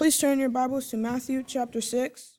Please 0.00 0.16
turn 0.16 0.38
your 0.38 0.48
Bibles 0.48 0.86
to 0.88 0.96
Matthew 0.96 1.42
chapter 1.42 1.82
6, 1.82 2.38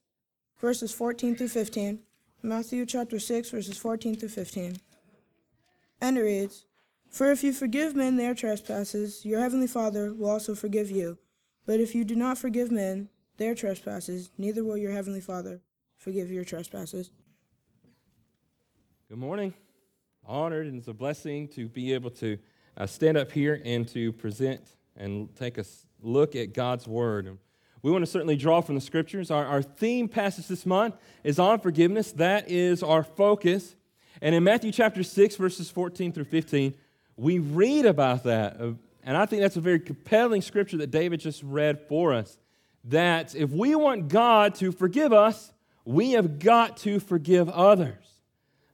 verses 0.59 0.91
14 0.91 1.35
through 1.35 1.49
15. 1.49 1.99
Matthew 2.41 2.87
chapter 2.87 3.19
6, 3.19 3.51
verses 3.51 3.77
14 3.77 4.15
through 4.15 4.29
15. 4.29 4.77
And 6.01 6.17
it 6.17 6.21
reads 6.21 6.65
For 7.11 7.29
if 7.29 7.43
you 7.43 7.53
forgive 7.53 7.95
men 7.95 8.17
their 8.17 8.33
trespasses, 8.33 9.23
your 9.23 9.41
heavenly 9.41 9.67
Father 9.67 10.11
will 10.11 10.31
also 10.31 10.55
forgive 10.55 10.89
you. 10.89 11.19
But 11.67 11.79
if 11.79 11.93
you 11.93 12.03
do 12.03 12.15
not 12.15 12.39
forgive 12.39 12.71
men 12.71 13.09
their 13.37 13.53
trespasses, 13.53 14.31
neither 14.39 14.63
will 14.63 14.75
your 14.75 14.93
heavenly 14.93 15.21
Father 15.21 15.61
forgive 15.97 16.31
your 16.31 16.43
trespasses. 16.43 17.11
Good 19.07 19.19
morning. 19.19 19.53
Honored 20.25 20.65
and 20.65 20.79
it's 20.79 20.87
a 20.87 20.95
blessing 20.95 21.47
to 21.49 21.69
be 21.69 21.93
able 21.93 22.09
to 22.09 22.39
uh, 22.75 22.87
stand 22.87 23.17
up 23.17 23.31
here 23.31 23.61
and 23.63 23.87
to 23.89 24.13
present 24.13 24.61
and 24.97 25.29
take 25.35 25.59
a 25.59 25.65
look 26.01 26.35
at 26.35 26.53
God's 26.53 26.87
Word. 26.87 27.37
We 27.83 27.91
want 27.91 28.03
to 28.03 28.11
certainly 28.11 28.35
draw 28.35 28.61
from 28.61 28.75
the 28.75 28.81
Scriptures. 28.81 29.31
Our, 29.31 29.45
our 29.45 29.61
theme 29.61 30.07
passage 30.07 30.47
this 30.47 30.65
month 30.65 30.95
is 31.23 31.39
on 31.39 31.59
forgiveness. 31.59 32.11
That 32.11 32.49
is 32.49 32.83
our 32.83 33.03
focus. 33.03 33.75
And 34.21 34.35
in 34.35 34.43
Matthew 34.43 34.71
chapter 34.71 35.01
6, 35.01 35.35
verses 35.35 35.71
14 35.71 36.11
through 36.11 36.25
15, 36.25 36.75
we 37.17 37.39
read 37.39 37.85
about 37.85 38.23
that. 38.23 38.61
Uh, 38.61 38.73
and 39.03 39.17
I 39.17 39.25
think 39.25 39.41
that's 39.41 39.57
a 39.57 39.61
very 39.61 39.79
compelling 39.79 40.41
scripture 40.41 40.77
that 40.77 40.91
David 40.91 41.19
just 41.19 41.41
read 41.41 41.79
for 41.87 42.13
us. 42.13 42.37
That 42.85 43.35
if 43.35 43.49
we 43.49 43.73
want 43.73 44.09
God 44.09 44.55
to 44.55 44.71
forgive 44.71 45.11
us, 45.11 45.51
we 45.85 46.11
have 46.11 46.39
got 46.39 46.77
to 46.77 46.99
forgive 46.99 47.49
others. 47.49 48.05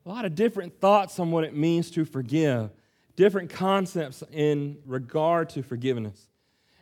A 0.05 0.09
lot 0.09 0.25
of 0.25 0.35
different 0.35 0.79
thoughts 0.79 1.19
on 1.19 1.31
what 1.31 1.43
it 1.43 1.55
means 1.55 1.91
to 1.91 2.05
forgive, 2.05 2.69
different 3.15 3.49
concepts 3.49 4.23
in 4.31 4.77
regard 4.85 5.49
to 5.49 5.63
forgiveness. 5.63 6.27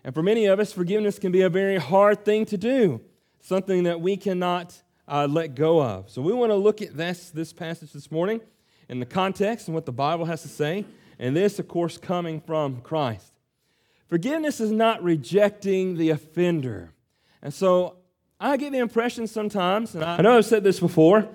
And 0.06 0.14
for 0.14 0.22
many 0.22 0.46
of 0.46 0.60
us, 0.60 0.72
forgiveness 0.72 1.18
can 1.18 1.32
be 1.32 1.42
a 1.42 1.50
very 1.50 1.78
hard 1.78 2.24
thing 2.24 2.46
to 2.46 2.58
do, 2.58 3.02
something 3.42 3.86
that 3.86 4.00
we 4.00 4.18
cannot 4.18 4.80
uh, 5.08 5.28
let 5.28 5.56
go 5.56 5.82
of. 5.82 6.12
So 6.12 6.22
we 6.22 6.32
want 6.32 6.52
to 6.52 6.56
look 6.56 6.80
at 6.84 6.96
this, 6.96 7.32
this 7.32 7.52
passage 7.52 7.92
this 7.92 8.12
morning 8.12 8.40
in 8.88 9.00
the 9.00 9.08
context 9.08 9.68
and 9.68 9.74
what 9.74 9.88
the 9.88 9.92
Bible 9.92 10.26
has 10.26 10.44
to 10.44 10.48
say, 10.48 10.86
and 11.18 11.36
this, 11.36 11.58
of 11.58 11.68
course, 11.68 11.98
coming 11.98 12.40
from 12.40 12.82
Christ. 12.82 13.34
Forgiveness 14.08 14.60
is 14.60 14.70
not 14.70 15.02
rejecting 15.02 15.98
the 15.98 16.12
offender. 16.12 16.92
And 17.42 17.52
so 17.52 17.96
I 18.40 18.58
get 18.58 18.74
the 18.74 18.78
impression 18.78 19.26
sometimes, 19.26 19.96
and 19.96 20.04
I 20.04 20.22
know 20.22 20.38
I've 20.38 20.46
said 20.46 20.64
this 20.64 20.80
before, 20.80 21.28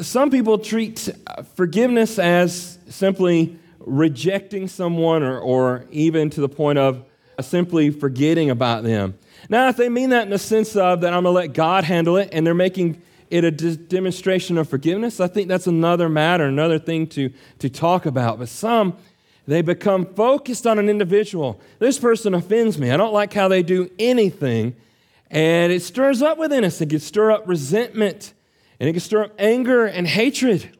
some 0.00 0.30
people 0.32 0.58
treat 0.58 1.10
forgiveness 1.54 2.18
as 2.18 2.78
simply 2.88 3.56
rejecting 3.78 4.66
someone 4.66 5.22
or, 5.22 5.38
or 5.38 5.86
even 5.92 6.28
to 6.30 6.40
the 6.40 6.48
point 6.48 6.80
of 6.80 7.04
Uh, 7.38 7.42
simply 7.42 7.90
forgetting 7.90 8.50
about 8.50 8.82
them. 8.82 9.14
Now, 9.48 9.68
if 9.68 9.76
they 9.76 9.88
mean 9.88 10.10
that 10.10 10.24
in 10.24 10.30
the 10.30 10.38
sense 10.38 10.74
of 10.74 11.02
that 11.02 11.12
I'm 11.12 11.22
going 11.22 11.34
to 11.34 11.38
let 11.38 11.52
God 11.52 11.84
handle 11.84 12.16
it 12.16 12.30
and 12.32 12.46
they're 12.46 12.54
making 12.54 13.02
it 13.30 13.44
a 13.44 13.50
demonstration 13.50 14.56
of 14.56 14.68
forgiveness, 14.68 15.20
I 15.20 15.26
think 15.26 15.48
that's 15.48 15.66
another 15.66 16.08
matter, 16.08 16.44
another 16.44 16.78
thing 16.78 17.06
to, 17.08 17.30
to 17.58 17.68
talk 17.68 18.06
about. 18.06 18.38
But 18.38 18.48
some, 18.48 18.96
they 19.46 19.62
become 19.62 20.06
focused 20.06 20.66
on 20.66 20.78
an 20.78 20.88
individual. 20.88 21.60
This 21.78 21.98
person 21.98 22.34
offends 22.34 22.78
me. 22.78 22.90
I 22.90 22.96
don't 22.96 23.12
like 23.12 23.32
how 23.32 23.48
they 23.48 23.62
do 23.62 23.90
anything. 23.98 24.74
And 25.30 25.72
it 25.72 25.82
stirs 25.82 26.22
up 26.22 26.38
within 26.38 26.64
us. 26.64 26.80
It 26.80 26.88
can 26.88 27.00
stir 27.00 27.32
up 27.32 27.46
resentment 27.46 28.32
and 28.80 28.88
it 28.88 28.92
can 28.92 29.00
stir 29.00 29.24
up 29.24 29.32
anger 29.38 29.84
and 29.84 30.06
hatred. 30.06 30.76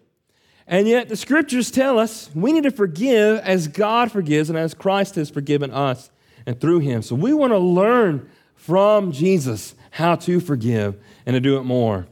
And 0.66 0.88
yet, 0.88 1.08
the 1.08 1.16
scriptures 1.16 1.70
tell 1.70 1.98
us 1.98 2.30
we 2.34 2.52
need 2.52 2.64
to 2.64 2.70
forgive 2.70 3.38
as 3.40 3.68
God 3.68 4.10
forgives 4.10 4.48
and 4.48 4.58
as 4.58 4.74
Christ 4.74 5.14
has 5.14 5.30
forgiven 5.30 5.70
us 5.70 6.10
and 6.46 6.60
through 6.60 6.78
him. 6.78 7.02
So 7.02 7.14
we 7.14 7.34
want 7.34 7.52
to 7.52 7.58
learn 7.58 8.30
from 8.54 9.12
Jesus 9.12 9.74
how 9.90 10.16
to 10.16 10.40
forgive 10.40 10.96
and 11.26 11.34
to 11.34 11.40
do 11.40 11.58
it 11.58 11.64
more. 11.64 12.06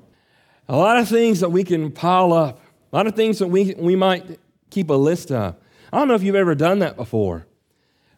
A 0.68 0.76
lot 0.76 0.98
of 0.98 1.08
things 1.08 1.40
that 1.40 1.50
we 1.50 1.64
can 1.64 1.90
pile 1.90 2.32
up, 2.32 2.60
a 2.92 2.96
lot 2.96 3.06
of 3.06 3.14
things 3.14 3.38
that 3.38 3.48
we, 3.48 3.74
we 3.74 3.96
might 3.96 4.38
keep 4.70 4.90
a 4.90 4.94
list 4.94 5.30
of. 5.30 5.56
I 5.92 5.98
don't 5.98 6.08
know 6.08 6.14
if 6.14 6.22
you've 6.22 6.34
ever 6.34 6.54
done 6.54 6.80
that 6.80 6.96
before, 6.96 7.46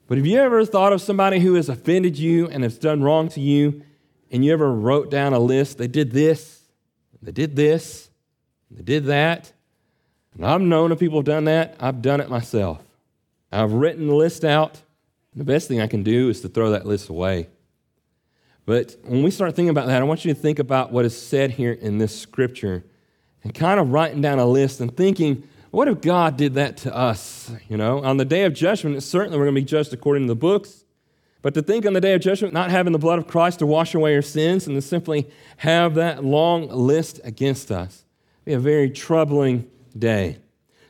but 0.07 0.17
have 0.19 0.27
you 0.27 0.39
ever 0.39 0.65
thought 0.65 0.93
of 0.93 1.01
somebody 1.03 1.41
who 1.41 1.55
has 1.55 1.69
offended 1.69 2.19
you 2.19 2.49
and 2.49 2.63
has 2.63 2.79
done 2.79 3.03
wrong 3.03 3.29
to 3.31 3.41
you, 3.41 3.83
and 4.31 4.45
you 4.45 4.53
ever 4.53 4.73
wrote 4.73 5.11
down 5.11 5.33
a 5.33 5.39
list? 5.39 5.79
They 5.79 5.89
did 5.89 6.13
this, 6.13 6.63
they 7.23 7.33
did 7.33 7.57
this, 7.57 8.09
they 8.71 8.83
did 8.83 9.07
that. 9.07 9.53
And 10.35 10.47
I've 10.47 10.61
known 10.61 10.93
of 10.93 10.99
people 10.99 11.19
have 11.19 11.27
done 11.27 11.45
that. 11.45 11.77
I've 11.81 12.03
done 12.03 12.21
it 12.21 12.29
myself. 12.29 12.83
I've 13.51 13.73
written 13.73 14.07
the 14.07 14.15
list 14.15 14.45
out 14.45 14.83
the 15.37 15.45
best 15.45 15.69
thing 15.69 15.81
I 15.81 15.87
can 15.87 16.03
do 16.03 16.31
is 16.31 16.41
to 16.41 16.49
throw 16.49 16.71
that 16.71 16.87
list 16.87 17.09
away. 17.11 17.49
But 18.65 18.97
when 19.05 19.23
we 19.23 19.31
start 19.31 19.55
thinking 19.55 19.71
about 19.71 19.87
that, 19.87 20.01
I 20.01 20.05
want 20.05 20.25
you 20.25 20.35
to 20.35 20.41
think 20.41 20.59
about 20.59 20.91
what 20.91 21.05
is 21.05 21.17
said 21.17 21.53
here 21.53 21.73
in 21.73 21.99
this 21.99 22.19
scripture 22.19 22.85
and 23.45 23.55
kind 23.55 23.79
of 23.79 23.93
writing 23.93 24.21
down 24.21 24.41
a 24.41 24.47
list 24.47 24.81
and 24.81 24.97
thinking, 24.97 25.47
what 25.71 25.87
if 25.89 26.01
God 26.01 26.37
did 26.37 26.55
that 26.55 26.79
to 26.79 26.97
us? 26.97 27.53
You 27.69 27.77
know, 27.77 28.03
on 28.03 28.17
the 28.17 28.25
day 28.25 28.45
of 28.45 28.55
judgment, 28.55 29.01
certainly 29.03 29.39
we're 29.39 29.45
going 29.45 29.55
to 29.55 29.61
be 29.61 29.67
judged 29.67 29.93
according 29.93 30.25
to 30.25 30.29
the 30.29 30.35
books. 30.35 30.85
But 31.43 31.55
to 31.55 31.63
think 31.63 31.87
on 31.87 31.93
the 31.93 32.01
day 32.01 32.15
of 32.15 32.23
judgment, 32.23 32.55
not 32.55 32.71
having 32.71 32.93
the 32.93 32.99
blood 32.99 33.19
of 33.21 33.29
Christ 33.29 33.61
to 33.61 33.67
wash 33.67 33.95
away 33.95 34.17
our 34.17 34.23
sins 34.23 34.67
and 34.67 34.75
to 34.75 34.83
simply 34.83 35.29
have 35.59 35.95
that 35.95 36.25
long 36.25 36.69
list 36.69 37.21
against 37.23 37.71
us, 37.71 38.05
be 38.45 38.55
a 38.55 38.59
very 38.59 38.91
troubling 38.91 39.71
day. 39.97 40.39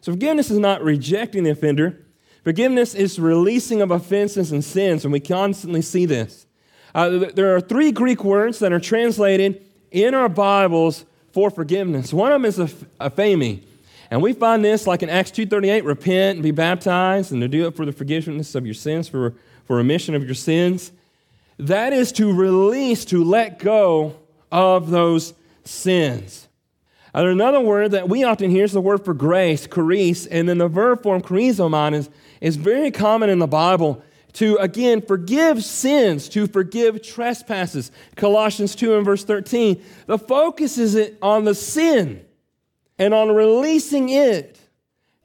So 0.00 0.12
forgiveness 0.12 0.50
is 0.50 0.58
not 0.58 0.82
rejecting 0.82 1.42
the 1.42 1.50
offender, 1.50 2.05
Forgiveness 2.46 2.94
is 2.94 3.18
releasing 3.18 3.82
of 3.82 3.90
offenses 3.90 4.52
and 4.52 4.62
sins, 4.64 5.04
and 5.04 5.12
we 5.12 5.18
constantly 5.18 5.82
see 5.82 6.06
this. 6.06 6.46
Uh, 6.94 7.08
there 7.34 7.56
are 7.56 7.60
three 7.60 7.90
Greek 7.90 8.22
words 8.22 8.60
that 8.60 8.72
are 8.72 8.78
translated 8.78 9.66
in 9.90 10.14
our 10.14 10.28
Bibles 10.28 11.06
for 11.32 11.50
forgiveness. 11.50 12.12
One 12.12 12.30
of 12.30 12.40
them 12.40 12.44
is 12.44 12.56
aphiemi. 13.00 13.64
And 14.12 14.22
we 14.22 14.32
find 14.32 14.64
this 14.64 14.86
like 14.86 15.02
in 15.02 15.10
Acts 15.10 15.32
2.38, 15.32 15.84
repent 15.84 16.36
and 16.36 16.42
be 16.44 16.52
baptized 16.52 17.32
and 17.32 17.40
to 17.40 17.48
do 17.48 17.66
it 17.66 17.74
for 17.74 17.84
the 17.84 17.90
forgiveness 17.90 18.54
of 18.54 18.64
your 18.64 18.74
sins, 18.74 19.08
for, 19.08 19.34
for 19.64 19.74
remission 19.74 20.14
of 20.14 20.22
your 20.22 20.36
sins. 20.36 20.92
That 21.58 21.92
is 21.92 22.12
to 22.12 22.32
release, 22.32 23.04
to 23.06 23.24
let 23.24 23.58
go 23.58 24.14
of 24.52 24.90
those 24.90 25.34
sins. 25.64 26.46
Uh, 27.12 27.26
another 27.26 27.60
word 27.60 27.90
that 27.90 28.08
we 28.08 28.22
often 28.22 28.50
hear 28.50 28.62
is 28.62 28.72
the 28.72 28.80
word 28.80 29.04
for 29.04 29.14
grace, 29.14 29.66
charis, 29.66 30.26
and 30.26 30.48
then 30.48 30.58
the 30.58 30.68
verb 30.68 31.02
form 31.02 31.22
charizomai 31.22 31.94
is 31.94 32.08
is 32.40 32.56
very 32.56 32.90
common 32.90 33.30
in 33.30 33.38
the 33.38 33.46
Bible 33.46 34.02
to 34.34 34.56
again 34.56 35.00
forgive 35.00 35.64
sins, 35.64 36.28
to 36.28 36.46
forgive 36.46 37.02
trespasses. 37.02 37.90
Colossians 38.16 38.74
2 38.74 38.96
and 38.96 39.04
verse 39.04 39.24
13. 39.24 39.82
The 40.06 40.18
focus 40.18 40.76
is 40.76 41.12
on 41.22 41.44
the 41.44 41.54
sin 41.54 42.24
and 42.98 43.14
on 43.14 43.34
releasing 43.34 44.10
it. 44.10 44.60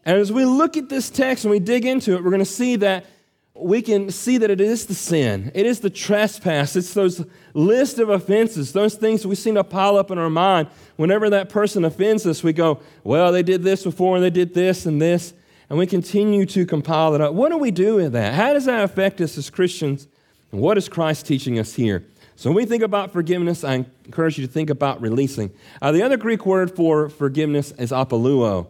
And 0.05 0.17
as 0.17 0.31
we 0.31 0.45
look 0.45 0.77
at 0.77 0.89
this 0.89 1.09
text 1.09 1.43
and 1.43 1.51
we 1.51 1.59
dig 1.59 1.85
into 1.85 2.15
it, 2.15 2.23
we're 2.23 2.31
going 2.31 2.39
to 2.39 2.45
see 2.45 2.77
that 2.77 3.05
we 3.53 3.81
can 3.81 4.09
see 4.09 4.37
that 4.37 4.49
it 4.49 4.61
is 4.61 4.85
the 4.85 4.93
sin. 4.93 5.51
It 5.53 5.65
is 5.65 5.81
the 5.81 5.89
trespass. 5.89 6.75
It's 6.75 6.93
those 6.93 7.23
list 7.53 7.99
of 7.99 8.09
offenses, 8.09 8.71
those 8.71 8.95
things 8.95 9.27
we 9.27 9.35
seem 9.35 9.55
to 9.55 9.63
pile 9.63 9.97
up 9.97 10.09
in 10.09 10.17
our 10.17 10.29
mind. 10.29 10.69
Whenever 10.95 11.29
that 11.31 11.49
person 11.49 11.83
offends 11.83 12.25
us, 12.25 12.43
we 12.43 12.53
go, 12.53 12.79
well, 13.03 13.31
they 13.31 13.43
did 13.43 13.61
this 13.61 13.83
before 13.83 14.15
and 14.15 14.23
they 14.23 14.29
did 14.29 14.53
this 14.53 14.85
and 14.85 15.01
this 15.01 15.33
and 15.71 15.77
we 15.77 15.87
continue 15.87 16.45
to 16.45 16.65
compile 16.65 17.15
it 17.15 17.21
up. 17.21 17.33
What 17.33 17.47
do 17.47 17.57
we 17.57 17.71
do 17.71 17.95
with 17.95 18.11
that? 18.11 18.33
How 18.33 18.51
does 18.51 18.65
that 18.65 18.83
affect 18.83 19.21
us 19.21 19.37
as 19.37 19.49
Christians? 19.49 20.05
And 20.51 20.59
what 20.59 20.77
is 20.77 20.89
Christ 20.89 21.25
teaching 21.25 21.57
us 21.57 21.75
here? 21.75 22.03
So 22.35 22.49
when 22.49 22.57
we 22.57 22.65
think 22.65 22.83
about 22.83 23.13
forgiveness, 23.13 23.63
I 23.63 23.85
encourage 24.03 24.37
you 24.37 24.45
to 24.45 24.51
think 24.51 24.69
about 24.69 24.99
releasing. 24.99 25.49
Uh, 25.81 25.93
the 25.93 26.01
other 26.03 26.17
Greek 26.17 26.45
word 26.45 26.75
for 26.75 27.07
forgiveness 27.07 27.71
is 27.77 27.91
apoluo, 27.91 28.67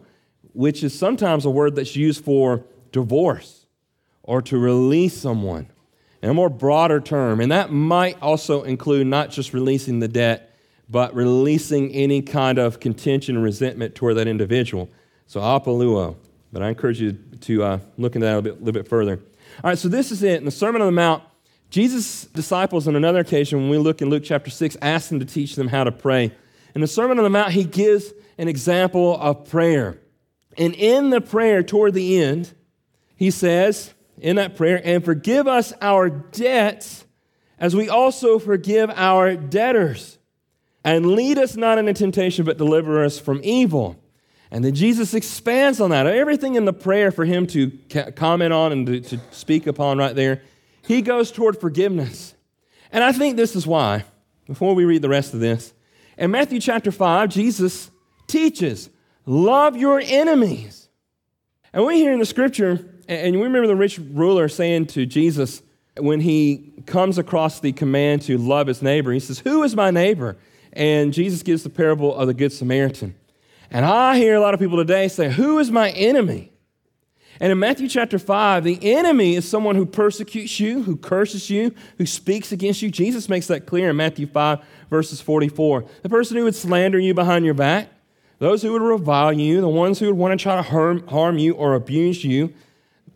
which 0.52 0.84
is 0.84 0.96
sometimes 0.96 1.44
a 1.44 1.50
word 1.50 1.74
that's 1.74 1.96
used 1.96 2.24
for 2.24 2.64
divorce 2.92 3.66
or 4.22 4.40
to 4.42 4.56
release 4.56 5.20
someone 5.20 5.66
in 6.22 6.30
a 6.30 6.34
more 6.34 6.48
broader 6.48 7.00
term. 7.00 7.40
And 7.40 7.50
that 7.50 7.72
might 7.72 8.16
also 8.22 8.62
include 8.62 9.08
not 9.08 9.32
just 9.32 9.52
releasing 9.52 9.98
the 9.98 10.06
debt, 10.06 10.54
but 10.88 11.12
releasing 11.16 11.90
any 11.90 12.22
kind 12.22 12.58
of 12.58 12.78
contention 12.78 13.34
and 13.34 13.44
resentment 13.44 13.96
toward 13.96 14.18
that 14.18 14.28
individual. 14.28 14.88
So 15.26 15.40
apoluo. 15.40 16.14
But 16.52 16.62
I 16.62 16.68
encourage 16.68 17.00
you 17.00 17.12
to 17.12 17.64
uh, 17.64 17.78
look 17.96 18.14
into 18.14 18.26
that 18.26 18.34
a 18.34 18.36
little 18.36 18.42
bit, 18.42 18.62
little 18.62 18.82
bit 18.82 18.88
further. 18.88 19.20
All 19.62 19.70
right, 19.70 19.78
so 19.78 19.88
this 19.88 20.10
is 20.12 20.22
it. 20.22 20.38
In 20.38 20.44
the 20.44 20.50
Sermon 20.50 20.82
on 20.82 20.86
the 20.86 20.92
Mount, 20.92 21.22
Jesus' 21.70 22.26
disciples, 22.26 22.86
on 22.86 22.96
another 22.96 23.20
occasion, 23.20 23.60
when 23.60 23.70
we 23.70 23.78
look 23.78 24.02
in 24.02 24.10
Luke 24.10 24.24
chapter 24.24 24.50
6, 24.50 24.76
asked 24.82 25.10
him 25.10 25.20
to 25.20 25.24
teach 25.24 25.56
them 25.56 25.68
how 25.68 25.84
to 25.84 25.92
pray. 25.92 26.30
In 26.74 26.80
the 26.80 26.86
Sermon 26.86 27.18
on 27.18 27.24
the 27.24 27.30
Mount, 27.30 27.52
he 27.52 27.64
gives 27.64 28.12
an 28.36 28.48
example 28.48 29.16
of 29.18 29.48
prayer. 29.48 29.98
And 30.58 30.74
in 30.74 31.10
the 31.10 31.20
prayer 31.20 31.62
toward 31.62 31.94
the 31.94 32.22
end, 32.22 32.52
he 33.16 33.30
says, 33.30 33.94
in 34.18 34.36
that 34.36 34.56
prayer, 34.56 34.80
and 34.84 35.04
forgive 35.04 35.48
us 35.48 35.72
our 35.80 36.10
debts 36.10 37.06
as 37.58 37.74
we 37.74 37.88
also 37.88 38.38
forgive 38.38 38.90
our 38.90 39.36
debtors. 39.36 40.18
And 40.84 41.12
lead 41.12 41.38
us 41.38 41.56
not 41.56 41.78
into 41.78 41.94
temptation, 41.94 42.44
but 42.44 42.58
deliver 42.58 43.04
us 43.04 43.18
from 43.18 43.40
evil. 43.44 44.01
And 44.52 44.62
then 44.62 44.74
Jesus 44.74 45.14
expands 45.14 45.80
on 45.80 45.90
that. 45.90 46.06
Everything 46.06 46.56
in 46.56 46.66
the 46.66 46.74
prayer 46.74 47.10
for 47.10 47.24
him 47.24 47.46
to 47.48 47.70
comment 48.14 48.52
on 48.52 48.70
and 48.70 49.04
to, 49.06 49.18
speak 49.30 49.66
upon 49.66 49.96
right 49.96 50.14
there, 50.14 50.42
he 50.86 51.00
goes 51.00 51.32
toward 51.32 51.58
forgiveness. 51.58 52.34
And 52.92 53.02
I 53.02 53.12
think 53.12 53.36
this 53.36 53.56
is 53.56 53.66
why. 53.66 54.04
before 54.46 54.74
we 54.74 54.84
read 54.84 55.00
the 55.00 55.08
rest 55.08 55.32
of 55.32 55.40
this. 55.40 55.72
In 56.18 56.30
Matthew 56.30 56.60
chapter 56.60 56.92
5, 56.92 57.30
Jesus 57.30 57.90
teaches, 58.26 58.90
love 59.24 59.74
your 59.74 60.00
enemies. 60.04 60.90
And 61.72 61.86
we 61.86 61.96
hear 61.96 62.12
in 62.12 62.18
the 62.18 62.26
scripture, 62.26 62.86
and 63.08 63.34
we 63.34 63.42
remember 63.42 63.66
the 63.66 63.74
rich 63.74 63.98
ruler 63.98 64.48
saying 64.48 64.88
to 64.88 65.06
Jesus 65.06 65.62
when 65.96 66.20
he 66.20 66.74
comes 66.84 67.16
across 67.16 67.60
the 67.60 67.72
command 67.72 68.20
to 68.22 68.36
love 68.36 68.66
his 68.66 68.82
neighbor, 68.82 69.12
he 69.12 69.20
says, 69.20 69.38
Who 69.38 69.62
is 69.62 69.74
my 69.74 69.90
neighbor? 69.90 70.36
And 70.74 71.14
Jesus 71.14 71.42
gives 71.42 71.62
the 71.62 71.70
parable 71.70 72.14
of 72.14 72.26
the 72.26 72.34
Good 72.34 72.52
Samaritan. 72.52 73.14
And 73.72 73.86
I 73.86 74.18
hear 74.18 74.34
a 74.34 74.40
lot 74.40 74.52
of 74.52 74.60
people 74.60 74.76
today 74.76 75.08
say, 75.08 75.30
Who 75.30 75.58
is 75.58 75.70
my 75.70 75.90
enemy? 75.90 76.52
And 77.40 77.50
in 77.50 77.58
Matthew 77.58 77.88
chapter 77.88 78.18
5, 78.18 78.62
the 78.62 78.78
enemy 78.82 79.34
is 79.34 79.48
someone 79.48 79.74
who 79.74 79.86
persecutes 79.86 80.60
you, 80.60 80.82
who 80.82 80.96
curses 80.96 81.48
you, 81.48 81.74
who 81.96 82.04
speaks 82.04 82.52
against 82.52 82.82
you. 82.82 82.90
Jesus 82.90 83.28
makes 83.30 83.46
that 83.46 83.66
clear 83.66 83.90
in 83.90 83.96
Matthew 83.96 84.26
5, 84.26 84.60
verses 84.90 85.22
44. 85.22 85.86
The 86.02 86.08
person 86.10 86.36
who 86.36 86.44
would 86.44 86.54
slander 86.54 87.00
you 87.00 87.14
behind 87.14 87.46
your 87.46 87.54
back, 87.54 87.88
those 88.38 88.62
who 88.62 88.72
would 88.72 88.82
revile 88.82 89.32
you, 89.32 89.62
the 89.62 89.68
ones 89.68 89.98
who 89.98 90.06
would 90.06 90.18
want 90.18 90.38
to 90.38 90.42
try 90.42 90.54
to 90.56 90.62
harm, 90.62 91.06
harm 91.08 91.38
you 91.38 91.54
or 91.54 91.74
abuse 91.74 92.22
you, 92.22 92.52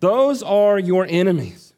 those 0.01 0.43
are 0.43 0.79
your 0.79 1.07
enemies. 1.09 1.75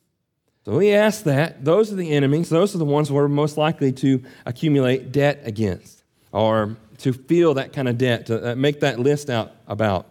So 0.65 0.79
he 0.79 0.95
asks 0.95 1.23
that. 1.23 1.65
Those 1.65 1.93
are 1.93 1.97
the 1.97 2.13
enemies. 2.13 2.49
Those 2.49 2.75
are 2.75 2.79
the 2.79 2.85
ones 2.85 3.11
we're 3.11 3.29
most 3.29 3.57
likely 3.57 3.91
to 3.93 4.23
accumulate 4.47 5.13
debt 5.13 5.41
against 5.45 6.05
or 6.31 6.77
to 6.99 7.13
feel 7.13 7.55
that 7.55 7.73
kind 7.73 7.89
of 7.89 7.99
debt, 7.99 8.27
to 8.27 8.53
uh, 8.53 8.55
make 8.55 8.81
that 8.81 8.99
list 8.99 9.31
out 9.31 9.53
about. 9.67 10.11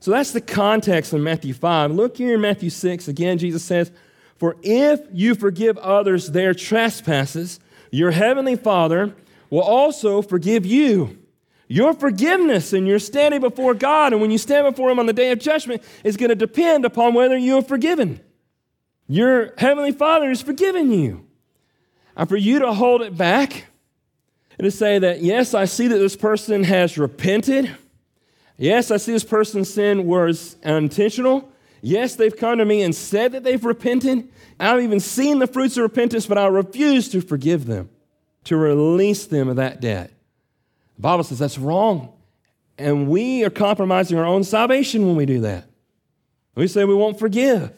So 0.00 0.10
that's 0.10 0.32
the 0.32 0.40
context 0.40 1.12
in 1.12 1.22
Matthew 1.22 1.54
5. 1.54 1.90
Look 1.90 2.18
here 2.18 2.34
in 2.34 2.40
Matthew 2.40 2.70
6. 2.70 3.08
Again, 3.08 3.38
Jesus 3.38 3.64
says, 3.64 3.90
For 4.36 4.56
if 4.62 5.00
you 5.12 5.34
forgive 5.34 5.78
others 5.78 6.30
their 6.30 6.54
trespasses, 6.54 7.58
your 7.90 8.10
heavenly 8.10 8.56
Father 8.56 9.14
will 9.50 9.62
also 9.62 10.22
forgive 10.22 10.66
you. 10.66 11.18
Your 11.68 11.94
forgiveness 11.94 12.72
and 12.72 12.86
your 12.86 12.98
standing 12.98 13.40
before 13.40 13.74
God, 13.74 14.12
and 14.12 14.22
when 14.22 14.30
you 14.30 14.38
stand 14.38 14.72
before 14.72 14.90
Him 14.90 15.00
on 15.00 15.06
the 15.06 15.12
day 15.12 15.32
of 15.32 15.40
judgment, 15.40 15.82
is 16.04 16.16
going 16.16 16.28
to 16.28 16.36
depend 16.36 16.84
upon 16.84 17.14
whether 17.14 17.36
you 17.36 17.58
are 17.58 17.62
forgiven. 17.62 18.20
Your 19.08 19.52
heavenly 19.58 19.92
Father 19.92 20.28
has 20.28 20.42
forgiven 20.42 20.92
you. 20.92 21.26
And 22.16 22.28
for 22.28 22.36
you 22.36 22.60
to 22.60 22.72
hold 22.72 23.02
it 23.02 23.16
back 23.16 23.66
and 24.58 24.64
to 24.64 24.70
say 24.70 24.98
that, 24.98 25.22
yes, 25.22 25.54
I 25.54 25.66
see 25.66 25.88
that 25.88 25.98
this 25.98 26.16
person 26.16 26.64
has 26.64 26.96
repented 26.96 27.76
Yes, 28.58 28.90
I 28.90 28.96
see 28.96 29.12
this 29.12 29.24
person's 29.24 29.72
sin 29.72 30.06
was 30.06 30.56
unintentional. 30.64 31.50
Yes, 31.82 32.16
they've 32.16 32.36
come 32.36 32.58
to 32.58 32.64
me 32.64 32.82
and 32.82 32.94
said 32.94 33.32
that 33.32 33.44
they've 33.44 33.62
repented. 33.62 34.28
I've 34.58 34.82
even 34.82 35.00
seen 35.00 35.38
the 35.38 35.46
fruits 35.46 35.76
of 35.76 35.82
repentance, 35.82 36.26
but 36.26 36.38
I 36.38 36.46
refuse 36.46 37.10
to 37.10 37.20
forgive 37.20 37.66
them, 37.66 37.90
to 38.44 38.56
release 38.56 39.26
them 39.26 39.48
of 39.48 39.56
that 39.56 39.80
debt. 39.80 40.10
The 40.96 41.02
Bible 41.02 41.24
says 41.24 41.38
that's 41.38 41.58
wrong. 41.58 42.14
And 42.78 43.08
we 43.08 43.44
are 43.44 43.50
compromising 43.50 44.18
our 44.18 44.24
own 44.24 44.44
salvation 44.44 45.06
when 45.06 45.16
we 45.16 45.26
do 45.26 45.40
that. 45.40 45.66
We 46.54 46.68
say 46.68 46.84
we 46.84 46.94
won't 46.94 47.18
forgive. 47.18 47.72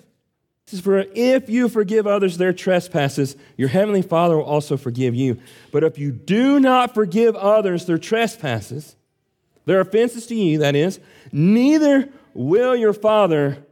Is 0.72 0.80
for 0.80 0.98
if 1.14 1.48
you 1.48 1.68
forgive 1.68 2.06
others 2.06 2.36
their 2.36 2.52
trespasses, 2.52 3.36
your 3.56 3.68
heavenly 3.68 4.02
Father 4.02 4.36
will 4.36 4.44
also 4.44 4.76
forgive 4.76 5.14
you. 5.14 5.38
But 5.72 5.82
if 5.82 5.98
you 5.98 6.12
do 6.12 6.60
not 6.60 6.94
forgive 6.94 7.34
others 7.36 7.86
their 7.86 7.96
trespasses, 7.96 8.94
their 9.64 9.80
offenses 9.80 10.26
to 10.26 10.34
you, 10.34 10.58
that 10.58 10.76
is, 10.76 11.00
neither 11.32 12.10
will 12.34 12.76
your 12.76 12.92
Father 12.92 13.64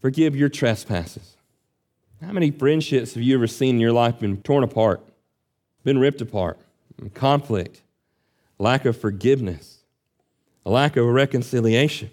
forgive 0.00 0.36
your 0.36 0.48
trespasses. 0.48 1.36
How 2.20 2.32
many 2.32 2.50
friendships 2.50 3.14
have 3.14 3.22
you 3.22 3.36
ever 3.36 3.46
seen 3.46 3.76
in 3.76 3.80
your 3.80 3.92
life 3.92 4.18
been 4.18 4.42
torn 4.42 4.64
apart, 4.64 5.00
been 5.84 5.98
ripped 5.98 6.20
apart? 6.20 6.58
Conflict, 7.14 7.80
lack 8.58 8.84
of 8.84 9.00
forgiveness, 9.00 9.78
a 10.66 10.70
lack 10.70 10.96
of 10.96 11.06
reconciliation. 11.06 12.10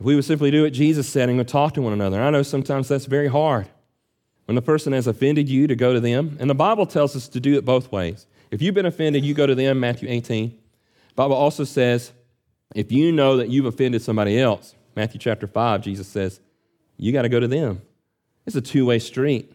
If 0.00 0.06
we 0.06 0.14
would 0.14 0.24
simply 0.24 0.50
do 0.50 0.62
what 0.62 0.72
Jesus 0.72 1.06
said 1.06 1.28
and 1.28 1.36
would 1.36 1.46
talk 1.46 1.74
to 1.74 1.82
one 1.82 1.92
another, 1.92 2.22
I 2.22 2.30
know 2.30 2.42
sometimes 2.42 2.88
that's 2.88 3.04
very 3.04 3.28
hard. 3.28 3.68
When 4.46 4.54
the 4.54 4.62
person 4.62 4.94
has 4.94 5.06
offended 5.06 5.48
you, 5.48 5.66
to 5.66 5.76
go 5.76 5.92
to 5.92 6.00
them. 6.00 6.38
And 6.40 6.48
the 6.48 6.54
Bible 6.54 6.86
tells 6.86 7.14
us 7.14 7.28
to 7.28 7.38
do 7.38 7.56
it 7.58 7.66
both 7.66 7.92
ways. 7.92 8.26
If 8.50 8.62
you've 8.62 8.74
been 8.74 8.86
offended, 8.86 9.24
you 9.24 9.34
go 9.34 9.46
to 9.46 9.54
them, 9.54 9.78
Matthew 9.78 10.08
18. 10.08 10.50
The 10.50 11.14
Bible 11.14 11.36
also 11.36 11.64
says 11.64 12.12
if 12.74 12.90
you 12.90 13.12
know 13.12 13.36
that 13.36 13.50
you've 13.50 13.66
offended 13.66 14.00
somebody 14.00 14.40
else, 14.40 14.74
Matthew 14.96 15.20
chapter 15.20 15.46
5, 15.46 15.82
Jesus 15.82 16.08
says, 16.08 16.40
you 16.96 17.12
got 17.12 17.22
to 17.22 17.28
go 17.28 17.38
to 17.38 17.48
them. 17.48 17.82
It's 18.46 18.56
a 18.56 18.62
two 18.62 18.86
way 18.86 18.98
street. 19.00 19.52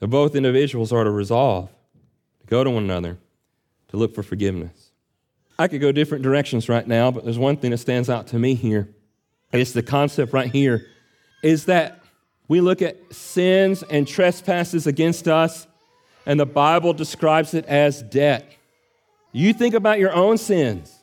The 0.00 0.08
both 0.08 0.34
individuals 0.34 0.92
are 0.92 1.04
to 1.04 1.10
resolve 1.10 1.70
to 2.40 2.46
go 2.48 2.64
to 2.64 2.70
one 2.70 2.82
another, 2.82 3.16
to 3.88 3.96
look 3.96 4.12
for 4.12 4.24
forgiveness. 4.24 4.90
I 5.56 5.68
could 5.68 5.80
go 5.80 5.92
different 5.92 6.24
directions 6.24 6.68
right 6.68 6.86
now, 6.86 7.12
but 7.12 7.24
there's 7.24 7.38
one 7.38 7.56
thing 7.56 7.70
that 7.70 7.78
stands 7.78 8.10
out 8.10 8.26
to 8.28 8.38
me 8.38 8.54
here. 8.54 8.88
It's 9.52 9.72
the 9.72 9.82
concept 9.82 10.32
right 10.32 10.50
here 10.50 10.86
is 11.42 11.66
that 11.66 12.02
we 12.48 12.60
look 12.60 12.82
at 12.82 13.14
sins 13.14 13.82
and 13.82 14.06
trespasses 14.06 14.86
against 14.86 15.28
us, 15.28 15.66
and 16.26 16.38
the 16.38 16.46
Bible 16.46 16.92
describes 16.92 17.54
it 17.54 17.64
as 17.66 18.02
debt. 18.02 18.50
You 19.32 19.52
think 19.52 19.74
about 19.74 19.98
your 19.98 20.12
own 20.12 20.38
sins. 20.38 20.94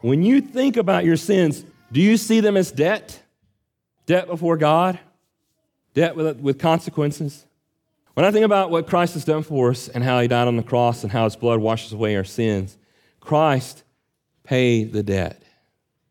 When 0.00 0.22
you 0.22 0.40
think 0.40 0.76
about 0.76 1.04
your 1.04 1.16
sins, 1.16 1.64
do 1.90 2.00
you 2.00 2.16
see 2.16 2.40
them 2.40 2.56
as 2.56 2.70
debt? 2.70 3.20
Debt 4.06 4.26
before 4.26 4.56
God? 4.56 4.98
Debt 5.94 6.16
with, 6.16 6.38
with 6.40 6.58
consequences? 6.58 7.44
When 8.14 8.24
I 8.24 8.30
think 8.30 8.44
about 8.44 8.70
what 8.70 8.86
Christ 8.86 9.14
has 9.14 9.24
done 9.24 9.42
for 9.42 9.70
us 9.70 9.88
and 9.88 10.02
how 10.02 10.20
he 10.20 10.28
died 10.28 10.48
on 10.48 10.56
the 10.56 10.62
cross 10.62 11.02
and 11.02 11.12
how 11.12 11.24
his 11.24 11.36
blood 11.36 11.60
washes 11.60 11.92
away 11.92 12.16
our 12.16 12.24
sins, 12.24 12.76
Christ 13.20 13.84
paid 14.44 14.92
the 14.92 15.02
debt. 15.02 15.42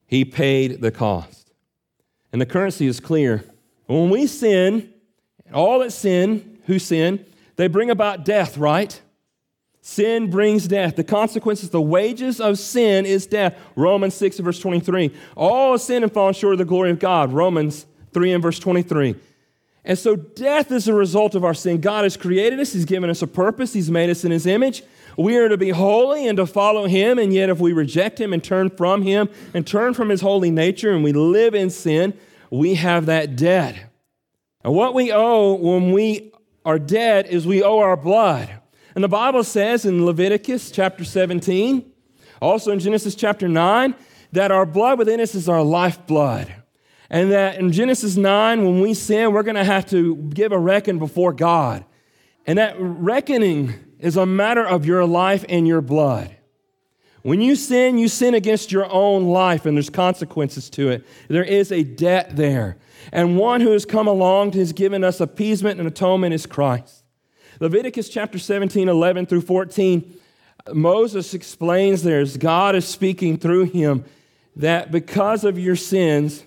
He 0.05 0.23
paid 0.23 0.81
the 0.81 0.91
cost. 0.91 1.46
And 2.31 2.41
the 2.41 2.45
currency 2.45 2.87
is 2.87 2.99
clear. 2.99 3.43
When 3.85 4.09
we 4.09 4.27
sin, 4.27 4.93
all 5.53 5.79
that 5.79 5.91
sin, 5.91 6.59
who 6.65 6.79
sin, 6.79 7.25
they 7.55 7.67
bring 7.67 7.89
about 7.89 8.25
death, 8.25 8.57
right? 8.57 8.99
Sin 9.81 10.29
brings 10.29 10.67
death. 10.67 10.97
The 10.97 11.03
consequences, 11.03 11.69
the 11.69 11.81
wages 11.81 12.41
of 12.41 12.59
sin 12.59 13.05
is 13.05 13.25
death. 13.25 13.57
Romans 13.75 14.13
6 14.15 14.39
verse 14.39 14.59
23. 14.59 15.13
All 15.35 15.77
sin 15.77 16.03
and 16.03 16.11
fallen 16.11 16.33
short 16.33 16.53
of 16.53 16.57
the 16.57 16.65
glory 16.65 16.91
of 16.91 16.99
God. 16.99 17.31
Romans 17.31 17.85
3 18.13 18.33
and 18.33 18.43
verse 18.43 18.59
23. 18.59 19.15
And 19.85 19.97
so 19.97 20.17
death 20.17 20.73
is 20.73 20.89
a 20.89 20.93
result 20.93 21.35
of 21.35 21.45
our 21.45 21.53
sin. 21.53 21.79
God 21.79 22.03
has 22.03 22.17
created 22.17 22.59
us. 22.59 22.73
He's 22.73 22.83
given 22.83 23.09
us 23.09 23.21
a 23.21 23.27
purpose. 23.27 23.71
He's 23.71 23.89
made 23.89 24.09
us 24.09 24.25
in 24.25 24.31
his 24.31 24.45
image. 24.45 24.83
We 25.17 25.35
are 25.37 25.49
to 25.49 25.57
be 25.57 25.71
holy 25.71 26.27
and 26.27 26.37
to 26.37 26.45
follow 26.45 26.85
him. 26.85 27.17
And 27.17 27.33
yet 27.33 27.49
if 27.49 27.59
we 27.59 27.73
reject 27.73 28.21
him 28.21 28.33
and 28.33 28.43
turn 28.43 28.69
from 28.69 29.01
him 29.01 29.29
and 29.53 29.65
turn 29.65 29.95
from 29.95 30.09
his 30.09 30.21
holy 30.21 30.51
nature 30.51 30.91
and 30.91 31.03
we 31.03 31.11
live 31.11 31.55
in 31.55 31.71
sin, 31.71 32.13
we 32.51 32.75
have 32.75 33.07
that 33.07 33.35
debt. 33.35 33.91
And 34.63 34.73
what 34.73 34.93
we 34.93 35.11
owe 35.11 35.55
when 35.55 35.91
we 35.91 36.31
are 36.63 36.77
dead 36.77 37.25
is 37.27 37.47
we 37.47 37.63
owe 37.63 37.79
our 37.79 37.97
blood. 37.97 38.59
And 38.93 39.03
the 39.03 39.07
Bible 39.09 39.43
says 39.43 39.85
in 39.85 40.05
Leviticus 40.05 40.71
chapter 40.71 41.03
17, 41.03 41.91
also 42.41 42.71
in 42.71 42.79
Genesis 42.79 43.15
chapter 43.15 43.47
9, 43.47 43.95
that 44.33 44.51
our 44.51 44.65
blood 44.65 44.99
within 44.99 45.19
us 45.19 45.33
is 45.33 45.49
our 45.49 45.63
lifeblood. 45.63 46.53
And 47.09 47.31
that 47.31 47.57
in 47.57 47.71
Genesis 47.71 48.17
9, 48.17 48.65
when 48.65 48.81
we 48.81 48.93
sin, 48.93 49.31
we're 49.31 49.43
going 49.43 49.55
to 49.55 49.63
have 49.63 49.85
to 49.91 50.15
give 50.15 50.51
a 50.51 50.59
reckon 50.59 50.99
before 50.99 51.31
God. 51.31 51.85
And 52.45 52.57
that 52.57 52.75
reckoning 52.77 53.73
is 53.99 54.17
a 54.17 54.25
matter 54.25 54.65
of 54.65 54.85
your 54.85 55.05
life 55.05 55.45
and 55.49 55.67
your 55.67 55.81
blood. 55.81 56.35
When 57.23 57.41
you 57.41 57.55
sin, 57.55 57.97
you 57.97 58.07
sin 58.07 58.35
against 58.35 58.71
your 58.71 58.89
own 58.91 59.25
life, 59.25 59.65
and 59.65 59.75
there's 59.75 59.89
consequences 59.89 60.69
to 60.71 60.89
it. 60.89 61.05
There 61.27 61.43
is 61.43 61.71
a 61.71 61.83
debt 61.83 62.35
there. 62.35 62.77
And 63.11 63.37
one 63.37 63.61
who 63.61 63.71
has 63.71 63.85
come 63.85 64.07
along 64.07 64.53
has 64.53 64.71
given 64.73 65.03
us 65.03 65.19
appeasement 65.19 65.79
and 65.79 65.87
atonement 65.87 66.33
is 66.33 66.45
Christ. 66.45 67.03
Leviticus 67.59 68.09
chapter 68.09 68.37
17, 68.37 68.87
11 68.87 69.25
through 69.25 69.41
14, 69.41 70.17
Moses 70.73 71.33
explains 71.33 72.03
there 72.03 72.19
as 72.19 72.37
God 72.37 72.75
is 72.75 72.87
speaking 72.87 73.37
through 73.37 73.65
him 73.65 74.05
that 74.55 74.91
because 74.91 75.43
of 75.43 75.57
your 75.57 75.75
sins, 75.75 76.43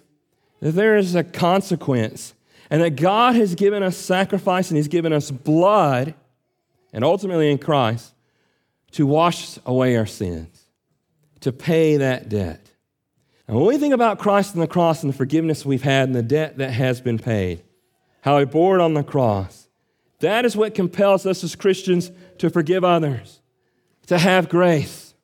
there 0.60 0.96
is 0.96 1.14
a 1.14 1.24
consequence, 1.24 2.34
and 2.68 2.82
that 2.82 2.96
God 2.96 3.34
has 3.34 3.54
given 3.54 3.82
us 3.82 3.96
sacrifice 3.96 4.70
and 4.70 4.76
He's 4.76 4.88
given 4.88 5.12
us 5.12 5.30
blood, 5.30 6.14
and 6.92 7.04
ultimately 7.04 7.50
in 7.50 7.58
Christ, 7.58 8.14
to 8.92 9.06
wash 9.06 9.58
away 9.64 9.96
our 9.96 10.06
sins, 10.06 10.64
to 11.40 11.52
pay 11.52 11.96
that 11.98 12.28
debt. 12.28 12.70
And 13.46 13.56
when 13.56 13.66
we 13.66 13.78
think 13.78 13.94
about 13.94 14.18
Christ 14.18 14.54
and 14.54 14.62
the 14.62 14.68
cross 14.68 15.02
and 15.02 15.12
the 15.12 15.16
forgiveness 15.16 15.66
we've 15.66 15.82
had 15.82 16.08
and 16.08 16.14
the 16.14 16.22
debt 16.22 16.58
that 16.58 16.70
has 16.70 17.00
been 17.00 17.18
paid, 17.18 17.62
how 18.22 18.38
He 18.38 18.44
bore 18.44 18.78
it 18.78 18.82
on 18.82 18.94
the 18.94 19.02
cross, 19.02 19.68
that 20.20 20.44
is 20.44 20.56
what 20.56 20.74
compels 20.74 21.26
us 21.26 21.42
as 21.42 21.56
Christians 21.56 22.10
to 22.38 22.50
forgive 22.50 22.84
others, 22.84 23.40
to 24.06 24.18
have 24.18 24.48
grace. 24.48 25.14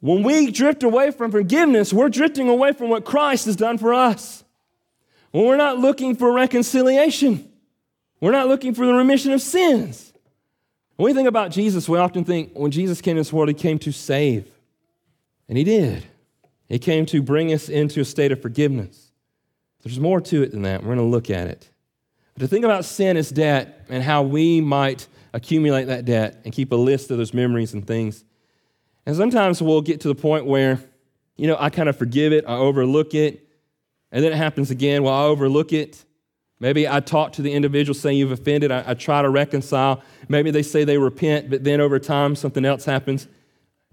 When 0.00 0.22
we 0.22 0.50
drift 0.50 0.82
away 0.82 1.10
from 1.10 1.32
forgiveness, 1.32 1.92
we're 1.92 2.08
drifting 2.08 2.48
away 2.48 2.72
from 2.72 2.88
what 2.90 3.04
Christ 3.04 3.46
has 3.46 3.56
done 3.56 3.78
for 3.78 3.92
us. 3.92 4.44
When 5.30 5.44
we're 5.44 5.56
not 5.56 5.78
looking 5.78 6.14
for 6.14 6.32
reconciliation, 6.32 7.50
we're 8.20 8.32
not 8.32 8.48
looking 8.48 8.74
for 8.74 8.86
the 8.86 8.94
remission 8.94 9.32
of 9.32 9.42
sins. 9.42 10.07
When 10.98 11.04
we 11.04 11.14
think 11.14 11.28
about 11.28 11.52
Jesus, 11.52 11.88
we 11.88 11.96
often 11.96 12.24
think 12.24 12.54
when 12.54 12.72
Jesus 12.72 13.00
came 13.00 13.14
to 13.14 13.20
this 13.20 13.32
world, 13.32 13.48
he 13.48 13.54
came 13.54 13.78
to 13.78 13.92
save. 13.92 14.50
And 15.48 15.56
he 15.56 15.62
did. 15.62 16.02
He 16.68 16.80
came 16.80 17.06
to 17.06 17.22
bring 17.22 17.52
us 17.52 17.68
into 17.68 18.00
a 18.00 18.04
state 18.04 18.32
of 18.32 18.42
forgiveness. 18.42 19.12
There's 19.84 20.00
more 20.00 20.20
to 20.22 20.42
it 20.42 20.50
than 20.50 20.62
that. 20.62 20.80
We're 20.82 20.96
going 20.96 20.98
to 20.98 21.04
look 21.04 21.30
at 21.30 21.46
it. 21.46 21.70
But 22.34 22.40
to 22.40 22.48
think 22.48 22.64
about 22.64 22.84
sin 22.84 23.16
as 23.16 23.30
debt 23.30 23.86
and 23.88 24.02
how 24.02 24.24
we 24.24 24.60
might 24.60 25.06
accumulate 25.32 25.84
that 25.84 26.04
debt 26.04 26.40
and 26.44 26.52
keep 26.52 26.72
a 26.72 26.76
list 26.76 27.12
of 27.12 27.18
those 27.18 27.32
memories 27.32 27.74
and 27.74 27.86
things. 27.86 28.24
And 29.06 29.14
sometimes 29.14 29.62
we'll 29.62 29.82
get 29.82 30.00
to 30.00 30.08
the 30.08 30.16
point 30.16 30.46
where, 30.46 30.80
you 31.36 31.46
know, 31.46 31.56
I 31.60 31.70
kind 31.70 31.88
of 31.88 31.96
forgive 31.96 32.32
it, 32.32 32.44
I 32.44 32.56
overlook 32.56 33.14
it, 33.14 33.48
and 34.10 34.24
then 34.24 34.32
it 34.32 34.36
happens 34.36 34.72
again. 34.72 35.04
Well, 35.04 35.14
I 35.14 35.26
overlook 35.26 35.72
it. 35.72 36.04
Maybe 36.60 36.88
I 36.88 37.00
talk 37.00 37.32
to 37.34 37.42
the 37.42 37.52
individual 37.52 37.94
saying 37.94 38.18
you've 38.18 38.32
offended. 38.32 38.72
I, 38.72 38.82
I, 38.88 38.94
try 38.94 39.22
to 39.22 39.30
reconcile. 39.30 40.02
Maybe 40.28 40.50
they 40.50 40.62
say 40.62 40.84
they 40.84 40.98
repent, 40.98 41.50
but 41.50 41.62
then 41.62 41.80
over 41.80 42.00
time 42.00 42.34
something 42.34 42.64
else 42.64 42.84
happens. 42.84 43.28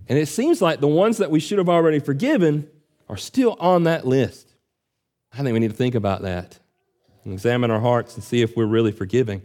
And 0.07 0.17
it 0.17 0.27
seems 0.27 0.61
like 0.61 0.79
the 0.79 0.87
ones 0.87 1.17
that 1.17 1.29
we 1.29 1.39
should 1.39 1.59
have 1.59 1.69
already 1.69 1.99
forgiven 1.99 2.67
are 3.07 3.17
still 3.17 3.55
on 3.59 3.83
that 3.83 4.07
list. 4.07 4.53
I 5.31 5.37
think 5.37 5.53
we 5.53 5.59
need 5.59 5.71
to 5.71 5.77
think 5.77 5.95
about 5.95 6.23
that 6.23 6.59
and 7.23 7.33
examine 7.33 7.69
our 7.69 7.79
hearts 7.79 8.15
and 8.15 8.23
see 8.23 8.41
if 8.41 8.55
we're 8.55 8.65
really 8.65 8.91
forgiving. 8.91 9.41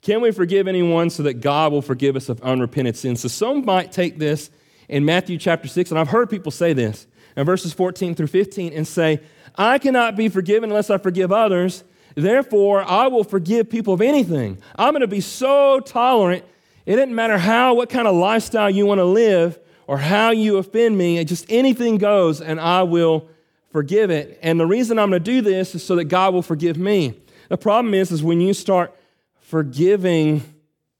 Can 0.00 0.20
we 0.20 0.32
forgive 0.32 0.68
anyone 0.68 1.10
so 1.10 1.22
that 1.22 1.34
God 1.34 1.72
will 1.72 1.82
forgive 1.82 2.16
us 2.16 2.28
of 2.28 2.40
unrepented 2.42 2.96
sins? 2.96 3.20
So 3.20 3.28
some 3.28 3.64
might 3.64 3.92
take 3.92 4.18
this 4.18 4.50
in 4.88 5.04
Matthew 5.04 5.38
chapter 5.38 5.68
6, 5.68 5.90
and 5.90 5.98
I've 5.98 6.08
heard 6.08 6.30
people 6.30 6.52
say 6.52 6.72
this 6.72 7.06
in 7.36 7.44
verses 7.44 7.72
14 7.72 8.14
through 8.14 8.26
15 8.26 8.72
and 8.72 8.86
say, 8.86 9.20
I 9.56 9.78
cannot 9.78 10.16
be 10.16 10.28
forgiven 10.28 10.70
unless 10.70 10.90
I 10.90 10.98
forgive 10.98 11.32
others. 11.32 11.84
Therefore, 12.14 12.82
I 12.82 13.08
will 13.08 13.24
forgive 13.24 13.68
people 13.68 13.94
of 13.94 14.00
anything. 14.00 14.58
I'm 14.76 14.92
going 14.92 15.00
to 15.00 15.06
be 15.06 15.20
so 15.20 15.80
tolerant. 15.80 16.44
It 16.86 16.96
doesn't 16.96 17.14
matter 17.14 17.38
how, 17.38 17.74
what 17.74 17.88
kind 17.88 18.06
of 18.06 18.14
lifestyle 18.14 18.70
you 18.70 18.86
want 18.86 18.98
to 18.98 19.04
live 19.04 19.58
or 19.86 19.98
how 19.98 20.30
you 20.30 20.56
offend 20.58 20.96
me, 20.96 21.22
just 21.24 21.46
anything 21.48 21.98
goes, 21.98 22.40
and 22.40 22.60
I 22.60 22.84
will 22.84 23.28
forgive 23.70 24.10
it. 24.10 24.38
And 24.42 24.58
the 24.58 24.66
reason 24.66 24.98
I'm 24.98 25.10
going 25.10 25.22
to 25.22 25.30
do 25.32 25.40
this 25.40 25.74
is 25.74 25.84
so 25.84 25.96
that 25.96 26.04
God 26.04 26.32
will 26.32 26.42
forgive 26.42 26.78
me. 26.78 27.20
The 27.48 27.58
problem 27.58 27.92
is, 27.92 28.10
is 28.10 28.22
when 28.22 28.40
you 28.40 28.54
start 28.54 28.96
forgiving 29.40 30.42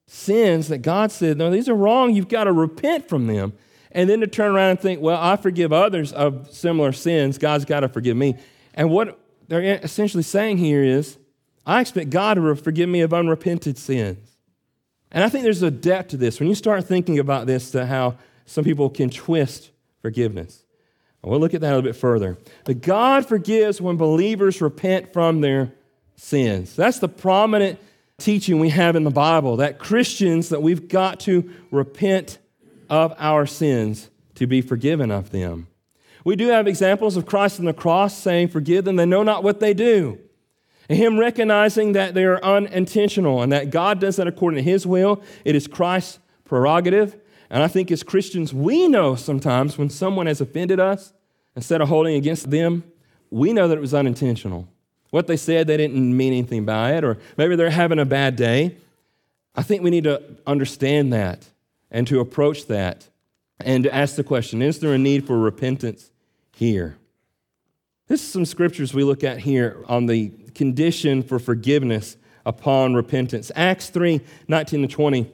sins 0.06 0.68
that 0.68 0.78
God 0.78 1.10
said, 1.10 1.38
no, 1.38 1.50
these 1.50 1.68
are 1.68 1.74
wrong, 1.74 2.14
you've 2.14 2.28
got 2.28 2.44
to 2.44 2.52
repent 2.52 3.08
from 3.08 3.26
them. 3.26 3.54
And 3.92 4.10
then 4.10 4.20
to 4.20 4.26
turn 4.26 4.54
around 4.54 4.70
and 4.70 4.80
think, 4.80 5.00
well, 5.00 5.18
I 5.20 5.36
forgive 5.36 5.72
others 5.72 6.12
of 6.12 6.52
similar 6.52 6.92
sins, 6.92 7.38
God's 7.38 7.64
got 7.64 7.80
to 7.80 7.88
forgive 7.88 8.16
me. 8.16 8.36
And 8.74 8.90
what 8.90 9.18
they're 9.48 9.80
essentially 9.82 10.22
saying 10.22 10.58
here 10.58 10.82
is, 10.82 11.18
I 11.66 11.80
expect 11.80 12.10
God 12.10 12.34
to 12.34 12.54
forgive 12.56 12.88
me 12.88 13.00
of 13.00 13.14
unrepented 13.14 13.78
sins. 13.78 14.36
And 15.10 15.22
I 15.22 15.28
think 15.28 15.44
there's 15.44 15.62
a 15.62 15.70
depth 15.70 16.10
to 16.10 16.16
this. 16.16 16.40
When 16.40 16.48
you 16.48 16.54
start 16.54 16.86
thinking 16.86 17.18
about 17.18 17.46
this, 17.46 17.70
to 17.70 17.86
how 17.86 18.16
some 18.46 18.64
people 18.64 18.90
can 18.90 19.10
twist 19.10 19.70
forgiveness. 20.02 20.64
We'll 21.22 21.40
look 21.40 21.54
at 21.54 21.62
that 21.62 21.68
a 21.68 21.76
little 21.76 21.90
bit 21.90 21.96
further. 21.96 22.36
But 22.64 22.82
God 22.82 23.26
forgives 23.26 23.80
when 23.80 23.96
believers 23.96 24.60
repent 24.60 25.12
from 25.14 25.40
their 25.40 25.72
sins. 26.16 26.76
That's 26.76 26.98
the 26.98 27.08
prominent 27.08 27.78
teaching 28.18 28.58
we 28.58 28.68
have 28.68 28.94
in 28.94 29.04
the 29.04 29.10
Bible 29.10 29.56
that 29.56 29.78
Christians 29.78 30.50
that 30.50 30.62
we've 30.62 30.86
got 30.88 31.20
to 31.20 31.50
repent 31.70 32.38
of 32.90 33.14
our 33.18 33.46
sins 33.46 34.10
to 34.34 34.46
be 34.46 34.60
forgiven 34.60 35.10
of 35.10 35.30
them. 35.30 35.68
We 36.24 36.36
do 36.36 36.48
have 36.48 36.66
examples 36.66 37.16
of 37.16 37.26
Christ 37.26 37.60
on 37.60 37.66
the 37.66 37.74
cross 37.74 38.16
saying, 38.16 38.48
Forgive 38.48 38.84
them, 38.84 38.96
they 38.96 39.06
know 39.06 39.22
not 39.22 39.44
what 39.44 39.60
they 39.60 39.74
do. 39.74 40.18
And 40.88 40.98
Him 40.98 41.18
recognizing 41.18 41.92
that 41.92 42.14
they 42.14 42.24
are 42.24 42.42
unintentional 42.42 43.42
and 43.42 43.52
that 43.52 43.70
God 43.70 44.00
does 44.00 44.16
that 44.16 44.26
according 44.26 44.56
to 44.56 44.70
His 44.70 44.86
will. 44.86 45.22
It 45.44 45.54
is 45.54 45.66
Christ's 45.66 46.18
prerogative. 46.44 47.16
And 47.50 47.62
I 47.62 47.68
think 47.68 47.90
as 47.90 48.02
Christians, 48.02 48.52
we 48.52 48.88
know 48.88 49.14
sometimes 49.14 49.78
when 49.78 49.90
someone 49.90 50.26
has 50.26 50.40
offended 50.40 50.80
us, 50.80 51.12
instead 51.54 51.80
of 51.80 51.88
holding 51.88 52.16
against 52.16 52.50
them, 52.50 52.84
we 53.30 53.52
know 53.52 53.68
that 53.68 53.76
it 53.76 53.80
was 53.80 53.94
unintentional. 53.94 54.68
What 55.10 55.26
they 55.26 55.36
said, 55.36 55.66
they 55.66 55.76
didn't 55.76 56.16
mean 56.16 56.32
anything 56.32 56.64
by 56.64 56.94
it, 56.94 57.04
or 57.04 57.18
maybe 57.36 57.54
they're 57.54 57.70
having 57.70 57.98
a 57.98 58.04
bad 58.04 58.36
day. 58.36 58.76
I 59.54 59.62
think 59.62 59.82
we 59.82 59.90
need 59.90 60.04
to 60.04 60.22
understand 60.46 61.12
that 61.12 61.46
and 61.90 62.06
to 62.08 62.18
approach 62.18 62.66
that 62.66 63.08
and 63.60 63.84
to 63.84 63.94
ask 63.94 64.16
the 64.16 64.24
question 64.24 64.60
is 64.62 64.80
there 64.80 64.92
a 64.92 64.98
need 64.98 65.26
for 65.26 65.38
repentance 65.38 66.10
here? 66.54 66.96
This 68.06 68.22
is 68.22 68.28
some 68.30 68.44
scriptures 68.44 68.92
we 68.92 69.02
look 69.02 69.24
at 69.24 69.38
here 69.38 69.82
on 69.88 70.06
the 70.06 70.30
condition 70.54 71.22
for 71.22 71.38
forgiveness 71.38 72.16
upon 72.44 72.94
repentance. 72.94 73.50
Acts 73.56 73.88
3 73.88 74.20
19 74.46 74.82
to 74.82 74.88
20. 74.88 75.32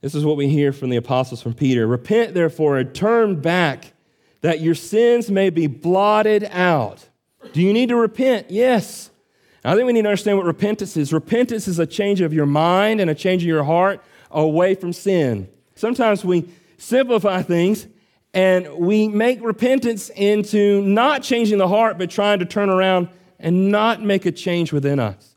This 0.00 0.14
is 0.14 0.24
what 0.24 0.36
we 0.36 0.48
hear 0.48 0.72
from 0.72 0.90
the 0.90 0.96
apostles 0.96 1.40
from 1.40 1.54
Peter. 1.54 1.86
Repent, 1.86 2.34
therefore, 2.34 2.76
and 2.78 2.94
turn 2.94 3.40
back 3.40 3.92
that 4.42 4.60
your 4.60 4.74
sins 4.74 5.30
may 5.30 5.48
be 5.48 5.66
blotted 5.66 6.44
out. 6.50 7.08
Do 7.52 7.62
you 7.62 7.72
need 7.72 7.88
to 7.88 7.96
repent? 7.96 8.50
Yes. 8.50 9.10
I 9.64 9.74
think 9.74 9.86
we 9.86 9.94
need 9.94 10.02
to 10.02 10.08
understand 10.08 10.36
what 10.36 10.46
repentance 10.46 10.96
is. 10.96 11.12
Repentance 11.12 11.66
is 11.66 11.78
a 11.78 11.86
change 11.86 12.20
of 12.20 12.34
your 12.34 12.44
mind 12.44 13.00
and 13.00 13.08
a 13.08 13.14
change 13.14 13.42
of 13.42 13.48
your 13.48 13.64
heart 13.64 14.02
away 14.30 14.74
from 14.74 14.92
sin. 14.92 15.48
Sometimes 15.74 16.24
we 16.24 16.50
simplify 16.76 17.40
things 17.40 17.86
and 18.34 18.68
we 18.76 19.06
make 19.06 19.40
repentance 19.42 20.10
into 20.10 20.82
not 20.82 21.22
changing 21.22 21.58
the 21.58 21.68
heart, 21.68 21.98
but 21.98 22.10
trying 22.10 22.40
to 22.40 22.44
turn 22.44 22.68
around 22.68 23.08
and 23.38 23.70
not 23.70 24.02
make 24.02 24.26
a 24.26 24.32
change 24.32 24.72
within 24.72 24.98
us. 24.98 25.36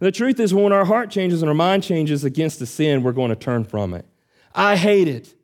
The 0.00 0.12
truth 0.12 0.40
is, 0.40 0.52
when 0.52 0.72
our 0.72 0.84
heart 0.84 1.10
changes 1.10 1.42
and 1.42 1.48
our 1.48 1.54
mind 1.54 1.84
changes 1.84 2.24
against 2.24 2.58
the 2.58 2.66
sin, 2.66 3.02
we're 3.02 3.12
going 3.12 3.30
to 3.30 3.36
turn 3.36 3.64
from 3.64 3.94
it. 3.94 4.04
I 4.54 4.76
hate 4.76 5.08
it. 5.08 5.34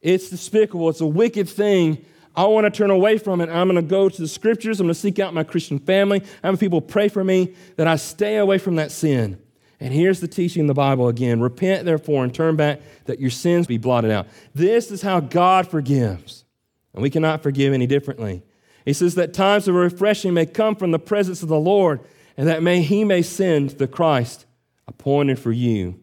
It's 0.00 0.28
despicable. 0.28 0.88
It's 0.88 1.00
a 1.00 1.06
wicked 1.06 1.48
thing. 1.48 2.04
I 2.36 2.44
want 2.46 2.64
to 2.64 2.70
turn 2.70 2.90
away 2.90 3.18
from 3.18 3.40
it. 3.40 3.48
I'm 3.48 3.68
going 3.68 3.76
to 3.76 3.88
go 3.88 4.08
to 4.08 4.20
the 4.20 4.28
scriptures. 4.28 4.80
I'm 4.80 4.86
going 4.86 4.94
to 4.94 5.00
seek 5.00 5.20
out 5.20 5.34
my 5.34 5.44
Christian 5.44 5.78
family. 5.78 6.22
I 6.42 6.48
have 6.48 6.58
people 6.58 6.80
pray 6.80 7.08
for 7.08 7.22
me 7.22 7.54
that 7.76 7.86
I 7.86 7.94
stay 7.96 8.36
away 8.38 8.58
from 8.58 8.76
that 8.76 8.90
sin. 8.90 9.40
And 9.80 9.92
here's 9.92 10.20
the 10.20 10.28
teaching 10.28 10.60
in 10.60 10.66
the 10.66 10.74
Bible 10.74 11.08
again 11.08 11.40
Repent, 11.40 11.84
therefore, 11.84 12.24
and 12.24 12.34
turn 12.34 12.56
back 12.56 12.80
that 13.04 13.20
your 13.20 13.30
sins 13.30 13.66
be 13.66 13.78
blotted 13.78 14.10
out. 14.10 14.26
This 14.54 14.90
is 14.90 15.02
how 15.02 15.20
God 15.20 15.68
forgives. 15.68 16.44
And 16.92 17.02
we 17.02 17.10
cannot 17.10 17.42
forgive 17.42 17.72
any 17.72 17.86
differently. 17.86 18.42
He 18.84 18.92
says 18.92 19.14
that 19.16 19.34
times 19.34 19.66
of 19.66 19.74
refreshing 19.74 20.34
may 20.34 20.46
come 20.46 20.76
from 20.76 20.90
the 20.90 20.98
presence 20.98 21.42
of 21.42 21.48
the 21.48 21.58
Lord, 21.58 22.00
and 22.36 22.48
that 22.48 22.62
may, 22.62 22.82
he 22.82 23.04
may 23.04 23.22
send 23.22 23.70
the 23.70 23.88
Christ 23.88 24.46
appointed 24.86 25.38
for 25.38 25.52
you, 25.52 25.98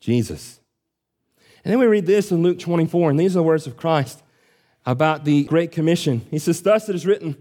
Jesus. 0.00 0.60
And 1.64 1.72
then 1.72 1.78
we 1.78 1.86
read 1.86 2.06
this 2.06 2.30
in 2.30 2.42
Luke 2.42 2.58
24, 2.58 3.10
and 3.10 3.20
these 3.20 3.36
are 3.36 3.40
the 3.40 3.44
words 3.44 3.66
of 3.66 3.76
Christ 3.76 4.22
about 4.86 5.24
the 5.24 5.44
Great 5.44 5.72
Commission. 5.72 6.26
He 6.30 6.38
says, 6.38 6.62
Thus 6.62 6.88
it 6.88 6.94
is 6.94 7.06
written 7.06 7.36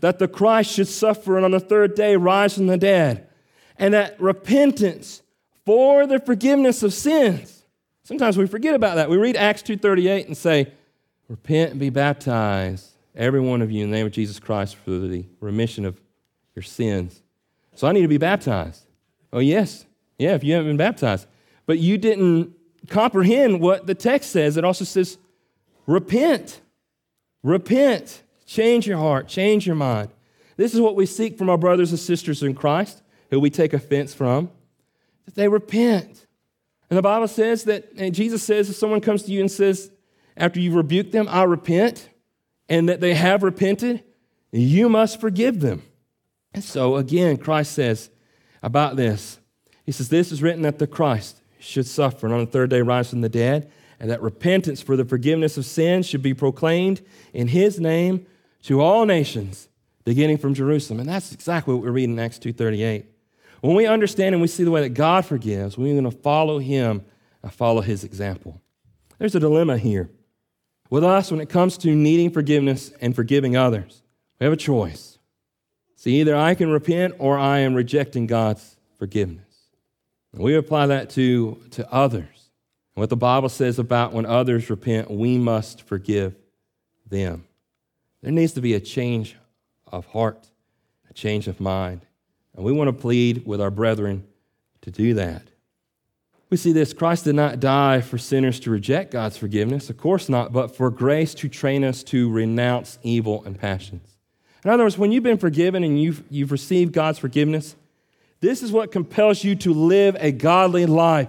that 0.00 0.18
the 0.18 0.28
Christ 0.28 0.72
should 0.72 0.88
suffer 0.88 1.36
and 1.36 1.44
on 1.44 1.50
the 1.50 1.60
third 1.60 1.94
day 1.94 2.16
rise 2.16 2.54
from 2.54 2.66
the 2.66 2.76
dead, 2.76 3.28
and 3.78 3.94
that 3.94 4.20
repentance 4.20 5.22
for 5.64 6.06
the 6.06 6.18
forgiveness 6.18 6.82
of 6.82 6.92
sins. 6.92 7.64
Sometimes 8.02 8.36
we 8.36 8.46
forget 8.46 8.74
about 8.74 8.96
that. 8.96 9.08
We 9.08 9.16
read 9.16 9.36
Acts 9.36 9.62
2:38 9.62 10.26
and 10.26 10.36
say, 10.36 10.72
Repent 11.28 11.70
and 11.72 11.80
be 11.80 11.90
baptized, 11.90 12.90
every 13.14 13.40
one 13.40 13.62
of 13.62 13.70
you, 13.70 13.82
in 13.84 13.90
the 13.90 13.96
name 13.96 14.06
of 14.06 14.12
Jesus 14.12 14.38
Christ 14.38 14.76
for 14.76 14.90
the 14.90 15.24
remission 15.40 15.86
of 15.86 15.98
your 16.54 16.62
sins. 16.62 17.22
So 17.74 17.88
I 17.88 17.92
need 17.92 18.02
to 18.02 18.08
be 18.08 18.18
baptized. 18.18 18.84
Oh, 19.32 19.40
yes. 19.40 19.86
Yeah, 20.18 20.34
if 20.34 20.44
you 20.44 20.52
haven't 20.52 20.68
been 20.68 20.76
baptized. 20.76 21.26
But 21.66 21.78
you 21.78 21.98
didn't 21.98 22.54
comprehend 22.88 23.60
what 23.60 23.86
the 23.86 23.94
text 23.94 24.30
says. 24.30 24.56
It 24.56 24.64
also 24.64 24.84
says, 24.84 25.18
repent. 25.86 26.60
Repent. 27.42 28.22
Change 28.46 28.86
your 28.86 28.98
heart. 28.98 29.26
Change 29.26 29.66
your 29.66 29.76
mind. 29.76 30.10
This 30.56 30.74
is 30.74 30.80
what 30.80 30.94
we 30.94 31.06
seek 31.06 31.36
from 31.36 31.50
our 31.50 31.58
brothers 31.58 31.90
and 31.90 31.98
sisters 31.98 32.42
in 32.42 32.54
Christ, 32.54 33.02
who 33.34 33.40
we 33.40 33.50
take 33.50 33.72
offense 33.72 34.14
from, 34.14 34.48
that 35.24 35.34
they 35.34 35.48
repent. 35.48 36.26
And 36.88 36.96
the 36.96 37.02
Bible 37.02 37.26
says 37.26 37.64
that, 37.64 37.90
and 37.96 38.14
Jesus 38.14 38.42
says, 38.44 38.70
if 38.70 38.76
someone 38.76 39.00
comes 39.00 39.24
to 39.24 39.32
you 39.32 39.40
and 39.40 39.50
says, 39.50 39.90
after 40.36 40.60
you 40.60 40.72
rebuke 40.72 41.10
them, 41.10 41.26
I 41.28 41.42
repent, 41.42 42.08
and 42.68 42.88
that 42.88 43.00
they 43.00 43.14
have 43.14 43.42
repented, 43.42 44.04
you 44.52 44.88
must 44.88 45.20
forgive 45.20 45.60
them. 45.60 45.82
And 46.52 46.62
so, 46.62 46.96
again, 46.96 47.36
Christ 47.36 47.72
says 47.72 48.10
about 48.62 48.94
this, 48.94 49.40
He 49.84 49.90
says, 49.90 50.08
This 50.08 50.30
is 50.30 50.42
written 50.42 50.62
that 50.62 50.78
the 50.78 50.86
Christ 50.86 51.42
should 51.58 51.86
suffer 51.86 52.26
and 52.26 52.34
on 52.34 52.40
the 52.44 52.50
third 52.50 52.70
day 52.70 52.82
rise 52.82 53.10
from 53.10 53.20
the 53.20 53.28
dead, 53.28 53.70
and 53.98 54.10
that 54.10 54.22
repentance 54.22 54.80
for 54.80 54.96
the 54.96 55.04
forgiveness 55.04 55.56
of 55.58 55.66
sins 55.66 56.06
should 56.06 56.22
be 56.22 56.34
proclaimed 56.34 57.02
in 57.32 57.48
His 57.48 57.80
name 57.80 58.26
to 58.62 58.80
all 58.80 59.04
nations, 59.04 59.68
beginning 60.04 60.38
from 60.38 60.54
Jerusalem. 60.54 61.00
And 61.00 61.08
that's 61.08 61.32
exactly 61.32 61.74
what 61.74 61.82
we 61.82 61.90
read 61.90 62.08
in 62.08 62.18
Acts 62.20 62.38
2.38. 62.38 63.06
When 63.64 63.76
we 63.76 63.86
understand 63.86 64.34
and 64.34 64.42
we 64.42 64.48
see 64.48 64.62
the 64.62 64.70
way 64.70 64.82
that 64.82 64.90
God 64.90 65.24
forgives, 65.24 65.78
we're 65.78 65.98
going 65.98 66.04
to 66.04 66.10
follow 66.10 66.58
Him 66.58 67.02
and 67.42 67.50
follow 67.50 67.80
His 67.80 68.04
example. 68.04 68.60
There's 69.18 69.34
a 69.34 69.40
dilemma 69.40 69.78
here 69.78 70.10
with 70.90 71.02
us 71.02 71.30
when 71.30 71.40
it 71.40 71.48
comes 71.48 71.78
to 71.78 71.94
needing 71.94 72.28
forgiveness 72.28 72.92
and 73.00 73.16
forgiving 73.16 73.56
others. 73.56 74.02
We 74.38 74.44
have 74.44 74.52
a 74.52 74.58
choice. 74.58 75.18
See, 75.96 76.20
either 76.20 76.36
I 76.36 76.54
can 76.54 76.68
repent 76.68 77.14
or 77.18 77.38
I 77.38 77.60
am 77.60 77.72
rejecting 77.72 78.26
God's 78.26 78.76
forgiveness. 78.98 79.70
And 80.34 80.42
we 80.42 80.56
apply 80.56 80.88
that 80.88 81.08
to, 81.10 81.58
to 81.70 81.90
others. 81.90 82.50
And 82.94 83.00
what 83.00 83.08
the 83.08 83.16
Bible 83.16 83.48
says 83.48 83.78
about 83.78 84.12
when 84.12 84.26
others 84.26 84.68
repent, 84.68 85.10
we 85.10 85.38
must 85.38 85.80
forgive 85.80 86.36
them. 87.08 87.46
There 88.20 88.30
needs 88.30 88.52
to 88.52 88.60
be 88.60 88.74
a 88.74 88.80
change 88.80 89.38
of 89.90 90.04
heart, 90.04 90.50
a 91.08 91.14
change 91.14 91.48
of 91.48 91.60
mind. 91.60 92.04
And 92.54 92.64
we 92.64 92.72
want 92.72 92.88
to 92.88 92.92
plead 92.92 93.46
with 93.46 93.60
our 93.60 93.70
brethren 93.70 94.24
to 94.82 94.90
do 94.90 95.14
that. 95.14 95.42
We 96.50 96.56
see 96.56 96.72
this 96.72 96.92
Christ 96.92 97.24
did 97.24 97.34
not 97.34 97.58
die 97.58 98.00
for 98.00 98.18
sinners 98.18 98.60
to 98.60 98.70
reject 98.70 99.10
God's 99.10 99.36
forgiveness, 99.36 99.90
of 99.90 99.96
course 99.96 100.28
not, 100.28 100.52
but 100.52 100.76
for 100.76 100.90
grace 100.90 101.34
to 101.34 101.48
train 101.48 101.82
us 101.82 102.02
to 102.04 102.30
renounce 102.30 102.98
evil 103.02 103.42
and 103.44 103.58
passions. 103.58 104.16
In 104.64 104.70
other 104.70 104.84
words, 104.84 104.96
when 104.96 105.10
you've 105.10 105.24
been 105.24 105.38
forgiven 105.38 105.82
and 105.82 106.00
you've, 106.00 106.22
you've 106.30 106.52
received 106.52 106.92
God's 106.92 107.18
forgiveness, 107.18 107.74
this 108.40 108.62
is 108.62 108.72
what 108.72 108.92
compels 108.92 109.42
you 109.42 109.56
to 109.56 109.72
live 109.72 110.16
a 110.20 110.30
godly 110.30 110.86
life. 110.86 111.28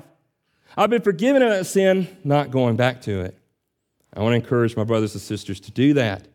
I've 0.78 0.90
been 0.90 1.02
forgiven 1.02 1.42
of 1.42 1.50
that 1.50 1.66
sin, 1.66 2.08
not 2.24 2.52
going 2.52 2.76
back 2.76 3.02
to 3.04 3.22
it. 3.22 3.38
I 4.14 4.22
want 4.22 4.34
to 4.34 4.36
encourage 4.36 4.78
my 4.78 4.84
brothers 4.84 5.14
and 5.14 5.22
sisters 5.22 5.60
to 5.62 5.72
do 5.72 5.94
that. 5.96 6.28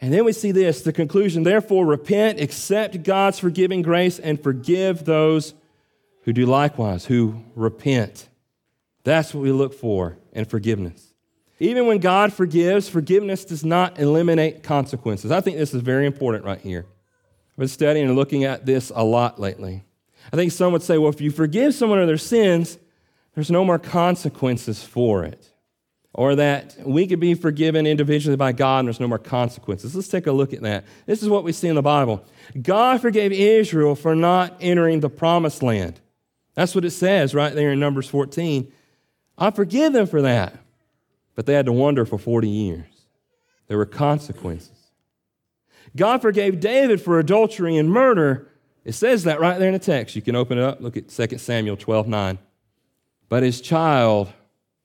And 0.00 0.12
then 0.12 0.24
we 0.24 0.32
see 0.32 0.52
this 0.52 0.82
the 0.82 0.92
conclusion, 0.92 1.42
therefore, 1.42 1.86
repent, 1.86 2.40
accept 2.40 3.02
God's 3.02 3.38
forgiving 3.38 3.82
grace, 3.82 4.18
and 4.18 4.42
forgive 4.42 5.04
those 5.04 5.54
who 6.22 6.32
do 6.32 6.44
likewise, 6.44 7.06
who 7.06 7.42
repent. 7.54 8.28
That's 9.04 9.32
what 9.32 9.42
we 9.42 9.52
look 9.52 9.72
for 9.72 10.18
in 10.32 10.44
forgiveness. 10.44 11.14
Even 11.58 11.86
when 11.86 11.98
God 11.98 12.32
forgives, 12.32 12.88
forgiveness 12.88 13.44
does 13.44 13.64
not 13.64 13.98
eliminate 13.98 14.62
consequences. 14.62 15.30
I 15.30 15.40
think 15.40 15.56
this 15.56 15.72
is 15.72 15.80
very 15.80 16.04
important 16.04 16.44
right 16.44 16.60
here. 16.60 16.84
I've 17.52 17.56
been 17.60 17.68
studying 17.68 18.06
and 18.06 18.16
looking 18.16 18.44
at 18.44 18.66
this 18.66 18.92
a 18.94 19.02
lot 19.02 19.40
lately. 19.40 19.84
I 20.32 20.36
think 20.36 20.52
some 20.52 20.72
would 20.72 20.82
say, 20.82 20.98
well, 20.98 21.08
if 21.08 21.20
you 21.20 21.30
forgive 21.30 21.74
someone 21.74 22.00
of 22.00 22.08
their 22.08 22.18
sins, 22.18 22.78
there's 23.34 23.50
no 23.50 23.64
more 23.64 23.78
consequences 23.78 24.82
for 24.82 25.24
it. 25.24 25.50
Or 26.16 26.34
that 26.34 26.74
we 26.82 27.06
could 27.06 27.20
be 27.20 27.34
forgiven 27.34 27.86
individually 27.86 28.36
by 28.36 28.52
God 28.52 28.80
and 28.80 28.88
there's 28.88 29.00
no 29.00 29.06
more 29.06 29.18
consequences. 29.18 29.94
Let's 29.94 30.08
take 30.08 30.26
a 30.26 30.32
look 30.32 30.54
at 30.54 30.62
that. 30.62 30.86
This 31.04 31.22
is 31.22 31.28
what 31.28 31.44
we 31.44 31.52
see 31.52 31.68
in 31.68 31.74
the 31.74 31.82
Bible 31.82 32.24
God 32.60 33.02
forgave 33.02 33.32
Israel 33.32 33.94
for 33.94 34.16
not 34.16 34.56
entering 34.60 35.00
the 35.00 35.10
promised 35.10 35.62
land. 35.62 36.00
That's 36.54 36.74
what 36.74 36.86
it 36.86 36.92
says 36.92 37.34
right 37.34 37.54
there 37.54 37.72
in 37.72 37.78
Numbers 37.78 38.08
14. 38.08 38.72
I 39.36 39.50
forgive 39.50 39.92
them 39.92 40.06
for 40.06 40.22
that. 40.22 40.58
But 41.34 41.44
they 41.44 41.52
had 41.52 41.66
to 41.66 41.72
wander 41.72 42.06
for 42.06 42.18
40 42.18 42.48
years. 42.48 42.86
There 43.68 43.76
were 43.76 43.86
consequences. 43.86 44.70
God 45.94 46.22
forgave 46.22 46.60
David 46.60 47.00
for 47.00 47.18
adultery 47.18 47.76
and 47.76 47.90
murder. 47.90 48.48
It 48.84 48.92
says 48.92 49.24
that 49.24 49.38
right 49.38 49.58
there 49.58 49.68
in 49.68 49.74
the 49.74 49.78
text. 49.78 50.16
You 50.16 50.22
can 50.22 50.34
open 50.34 50.56
it 50.56 50.64
up, 50.64 50.80
look 50.80 50.96
at 50.96 51.08
2 51.08 51.38
Samuel 51.38 51.76
12 51.76 52.08
9. 52.08 52.38
But 53.28 53.42
his 53.42 53.60
child 53.60 54.32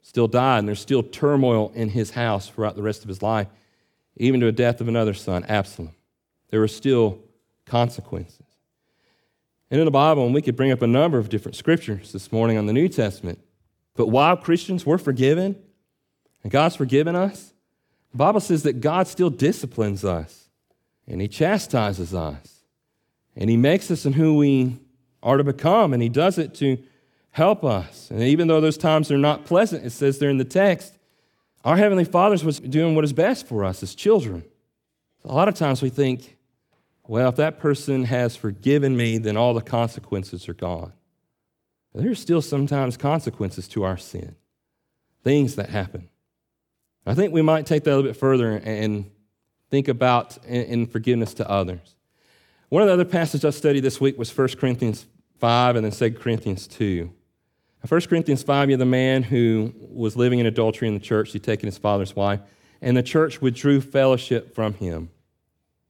still 0.02 0.28
died, 0.28 0.60
and 0.60 0.68
there's 0.68 0.80
still 0.80 1.04
turmoil 1.04 1.72
in 1.76 1.90
his 1.90 2.12
house 2.12 2.50
throughout 2.50 2.76
the 2.76 2.82
rest 2.82 3.04
of 3.04 3.08
his 3.08 3.22
life, 3.22 3.48
even 4.18 4.40
to 4.40 4.46
the 4.48 4.52
death 4.52 4.82
of 4.82 4.88
another 4.88 5.14
son, 5.14 5.44
Absalom. 5.46 5.94
There 6.50 6.60
were 6.60 6.68
still 6.68 7.20
consequences. 7.66 8.46
And 9.70 9.80
in 9.80 9.86
the 9.86 9.92
Bible, 9.92 10.26
and 10.26 10.34
we 10.34 10.42
could 10.42 10.58
bring 10.58 10.72
up 10.72 10.82
a 10.82 10.88
number 10.88 11.18
of 11.18 11.30
different 11.30 11.56
scriptures 11.56 12.12
this 12.12 12.32
morning 12.32 12.58
on 12.58 12.66
the 12.66 12.74
New 12.74 12.90
Testament, 12.90 13.40
but 13.96 14.08
while 14.08 14.36
Christians 14.36 14.86
were 14.86 14.98
forgiven, 14.98 15.56
and 16.44 16.52
God's 16.52 16.76
forgiven 16.76 17.16
us, 17.16 17.54
the 18.12 18.18
Bible 18.18 18.42
says 18.42 18.64
that 18.64 18.82
God 18.82 19.08
still 19.08 19.30
disciplines 19.30 20.04
us, 20.04 20.50
and 21.08 21.22
He 21.22 21.28
chastises 21.28 22.14
us, 22.14 22.64
and 23.36 23.50
He 23.50 23.58
makes 23.58 23.90
us 23.90 24.06
in 24.06 24.14
who 24.14 24.36
we 24.36 24.80
are 25.24 25.38
to 25.38 25.44
become, 25.44 25.94
and 25.94 26.02
He 26.02 26.10
does 26.10 26.38
it 26.38 26.54
to 26.56 26.78
help 27.32 27.64
us. 27.64 28.10
And 28.12 28.22
even 28.22 28.48
though 28.48 28.62
those 28.62 28.78
times 28.78 29.12
are 29.12 29.18
not 29.18 29.46
pleasant, 29.46 29.86
it 29.86 29.92
says 29.92 30.20
there 30.20 30.30
in 30.30 30.38
the 30.38 30.46
text, 30.46 30.98
our 31.64 31.78
Heavenly 31.78 32.06
Father 32.06 32.44
was 32.46 32.60
doing 32.60 32.96
what 32.96 33.04
is 33.04 33.14
best 33.14 33.48
for 33.48 33.64
us 33.64 33.84
as 33.84 33.96
children. 33.96 34.44
A 35.24 35.34
lot 35.34 35.48
of 35.48 35.56
times 35.56 35.82
we 35.82 35.90
think, 35.90 36.38
well, 37.08 37.30
if 37.30 37.36
that 37.36 37.60
person 37.60 38.06
has 38.06 38.36
forgiven 38.36 38.96
me, 38.98 39.18
then 39.18 39.38
all 39.38 39.54
the 39.54 39.62
consequences 39.62 40.50
are 40.50 40.54
gone. 40.54 40.94
There's 41.94 42.20
still 42.20 42.42
sometimes 42.42 42.96
consequences 42.98 43.68
to 43.70 43.84
our 43.84 43.98
sin, 43.98 44.36
things 45.24 45.56
that 45.56 45.70
happen. 45.70 46.10
I 47.06 47.14
think 47.14 47.34
we 47.34 47.42
might 47.42 47.66
take 47.66 47.84
that 47.84 47.92
a 47.92 47.96
little 47.96 48.10
bit 48.10 48.18
further 48.18 48.62
and 48.64 49.12
think 49.70 49.88
about 49.88 50.38
in 50.46 50.86
forgiveness 50.86 51.34
to 51.36 51.50
others. 51.50 51.96
One 52.70 52.82
of 52.82 52.88
the 52.88 52.94
other 52.94 53.06
passages 53.06 53.44
I 53.44 53.50
studied 53.50 53.82
this 53.82 54.00
week 54.00 54.18
was 54.18 54.36
1 54.36 54.50
Corinthians 54.60 55.06
5 55.40 55.76
and 55.76 55.86
then 55.86 55.92
2 55.92 56.18
Corinthians 56.18 56.68
2. 56.68 57.12
1 57.88 58.02
Corinthians 58.02 58.44
5, 58.44 58.70
you 58.70 58.74
have 58.74 58.80
the 58.80 58.86
man 58.86 59.24
who 59.24 59.74
was 59.90 60.16
living 60.16 60.40
in 60.40 60.46
adultery 60.46 60.88
in 60.88 60.94
the 60.94 61.00
church. 61.00 61.32
He'd 61.32 61.44
taken 61.44 61.66
his 61.66 61.80
father's 61.80 62.16
wife, 62.16 62.40
and 62.80 62.96
the 62.96 63.04
church 63.04 63.42
withdrew 63.42 63.82
fellowship 63.82 64.54
from 64.54 64.76
him. 64.76 65.10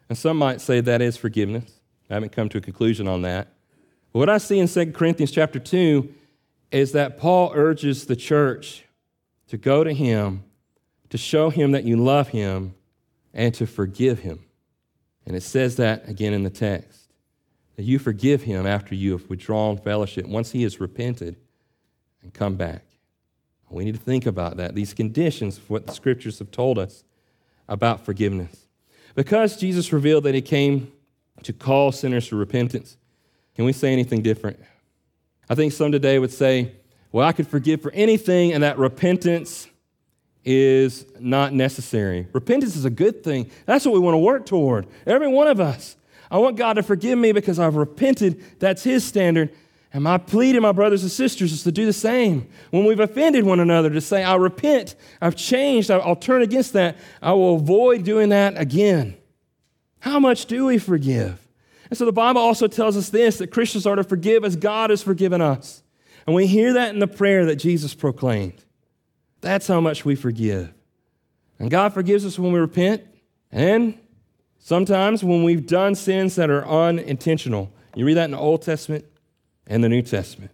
And 0.07 0.17
some 0.17 0.37
might 0.37 0.61
say 0.61 0.79
that 0.81 1.01
is 1.01 1.17
forgiveness. 1.17 1.79
I 2.09 2.13
haven't 2.13 2.31
come 2.31 2.49
to 2.49 2.57
a 2.59 2.61
conclusion 2.61 3.07
on 3.07 3.23
that. 3.23 3.49
But 4.13 4.19
what 4.19 4.29
I 4.29 4.37
see 4.37 4.59
in 4.59 4.67
2 4.67 4.93
Corinthians 4.93 5.31
chapter 5.31 5.59
2 5.59 6.13
is 6.71 6.93
that 6.93 7.17
Paul 7.17 7.51
urges 7.53 8.05
the 8.05 8.15
church 8.15 8.85
to 9.47 9.57
go 9.57 9.83
to 9.83 9.93
him, 9.93 10.43
to 11.09 11.17
show 11.17 11.49
him 11.49 11.71
that 11.71 11.83
you 11.83 11.97
love 11.97 12.29
him, 12.29 12.73
and 13.33 13.53
to 13.55 13.67
forgive 13.67 14.19
him. 14.19 14.45
And 15.25 15.35
it 15.35 15.43
says 15.43 15.75
that 15.75 16.07
again 16.07 16.33
in 16.33 16.43
the 16.43 16.49
text 16.49 17.09
that 17.75 17.83
you 17.83 17.99
forgive 17.99 18.43
him 18.43 18.65
after 18.65 18.95
you 18.95 19.11
have 19.13 19.29
withdrawn 19.29 19.77
fellowship, 19.77 20.25
once 20.25 20.51
he 20.51 20.63
has 20.63 20.79
repented 20.79 21.35
and 22.21 22.33
come 22.33 22.55
back. 22.55 22.83
We 23.69 23.85
need 23.85 23.95
to 23.95 24.01
think 24.01 24.25
about 24.25 24.57
that, 24.57 24.75
these 24.75 24.93
conditions 24.93 25.57
of 25.57 25.69
what 25.69 25.87
the 25.87 25.93
scriptures 25.93 26.39
have 26.39 26.51
told 26.51 26.77
us 26.77 27.03
about 27.69 28.03
forgiveness. 28.05 28.67
Because 29.15 29.57
Jesus 29.57 29.93
revealed 29.93 30.25
that 30.25 30.35
he 30.35 30.41
came 30.41 30.91
to 31.43 31.53
call 31.53 31.91
sinners 31.91 32.27
to 32.29 32.35
repentance, 32.35 32.97
can 33.55 33.65
we 33.65 33.73
say 33.73 33.93
anything 33.93 34.21
different? 34.21 34.59
I 35.49 35.55
think 35.55 35.73
some 35.73 35.91
today 35.91 36.19
would 36.19 36.31
say, 36.31 36.73
well, 37.11 37.27
I 37.27 37.31
could 37.31 37.47
forgive 37.47 37.81
for 37.81 37.91
anything, 37.91 38.53
and 38.53 38.63
that 38.63 38.77
repentance 38.77 39.67
is 40.43 41.05
not 41.19 41.53
necessary. 41.53 42.27
Repentance 42.33 42.75
is 42.75 42.85
a 42.85 42.89
good 42.89 43.23
thing. 43.23 43.51
That's 43.65 43.85
what 43.85 43.93
we 43.93 43.99
want 43.99 44.15
to 44.15 44.19
work 44.19 44.45
toward. 44.45 44.87
Every 45.05 45.27
one 45.27 45.47
of 45.47 45.59
us. 45.59 45.97
I 46.29 46.37
want 46.37 46.55
God 46.55 46.73
to 46.73 46.83
forgive 46.83 47.19
me 47.19 47.33
because 47.33 47.59
I've 47.59 47.75
repented. 47.75 48.59
That's 48.59 48.83
His 48.83 49.03
standard. 49.03 49.53
And 49.93 50.03
my 50.03 50.17
plea 50.17 50.53
to 50.53 50.61
my 50.61 50.71
brothers 50.71 51.03
and 51.03 51.11
sisters 51.11 51.51
is 51.51 51.63
to 51.63 51.71
do 51.71 51.85
the 51.85 51.93
same. 51.93 52.47
When 52.69 52.85
we've 52.85 52.99
offended 52.99 53.43
one 53.43 53.59
another, 53.59 53.89
to 53.89 53.99
say, 53.99 54.23
I 54.23 54.35
repent, 54.35 54.95
I've 55.21 55.35
changed, 55.35 55.91
I'll 55.91 56.15
turn 56.15 56.41
against 56.41 56.73
that, 56.73 56.97
I 57.21 57.33
will 57.33 57.55
avoid 57.55 58.03
doing 58.05 58.29
that 58.29 58.57
again. 58.57 59.17
How 59.99 60.17
much 60.17 60.45
do 60.45 60.65
we 60.65 60.77
forgive? 60.77 61.45
And 61.89 61.97
so 61.97 62.05
the 62.05 62.13
Bible 62.13 62.39
also 62.39 62.67
tells 62.67 62.95
us 62.95 63.09
this 63.09 63.37
that 63.39 63.51
Christians 63.51 63.85
are 63.85 63.97
to 63.97 64.03
forgive 64.03 64.45
as 64.45 64.55
God 64.55 64.91
has 64.91 65.03
forgiven 65.03 65.41
us. 65.41 65.83
And 66.25 66.35
we 66.35 66.47
hear 66.47 66.73
that 66.73 66.93
in 66.93 66.99
the 66.99 67.07
prayer 67.07 67.45
that 67.47 67.57
Jesus 67.57 67.93
proclaimed. 67.93 68.63
That's 69.41 69.67
how 69.67 69.81
much 69.81 70.05
we 70.05 70.15
forgive. 70.15 70.73
And 71.59 71.69
God 71.69 71.93
forgives 71.93 72.25
us 72.25 72.39
when 72.39 72.53
we 72.53 72.59
repent, 72.59 73.03
and 73.51 73.97
sometimes 74.57 75.23
when 75.23 75.43
we've 75.43 75.67
done 75.67 75.95
sins 75.95 76.35
that 76.35 76.49
are 76.49 76.65
unintentional. 76.65 77.71
You 77.93 78.05
read 78.05 78.15
that 78.15 78.25
in 78.25 78.31
the 78.31 78.39
Old 78.39 78.61
Testament 78.61 79.05
and 79.67 79.83
the 79.83 79.89
New 79.89 80.01
Testament. 80.01 80.51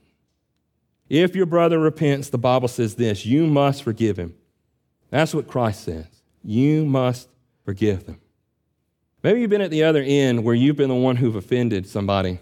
If 1.10 1.36
your 1.36 1.46
brother 1.46 1.80
repents, 1.80 2.30
the 2.30 2.38
Bible 2.38 2.68
says 2.68 2.96
this 2.96 3.26
you 3.26 3.48
must 3.48 3.84
forgive 3.84 4.18
him. 4.18 4.36
That's 5.10 5.34
what 5.34 5.48
Christ 5.48 5.84
says. 5.84 6.08
You 6.44 6.86
must 6.86 7.30
forgive 7.66 8.06
them. 8.06 8.20
Maybe 9.24 9.42
you've 9.42 9.50
been 9.50 9.62
at 9.62 9.72
the 9.72 9.84
other 9.84 10.04
end 10.06 10.44
where 10.44 10.56
you've 10.56 10.76
been 10.76 10.90
the 10.90 10.96
one 10.96 11.16
who've 11.16 11.36
offended 11.36 11.88
somebody 11.88 12.40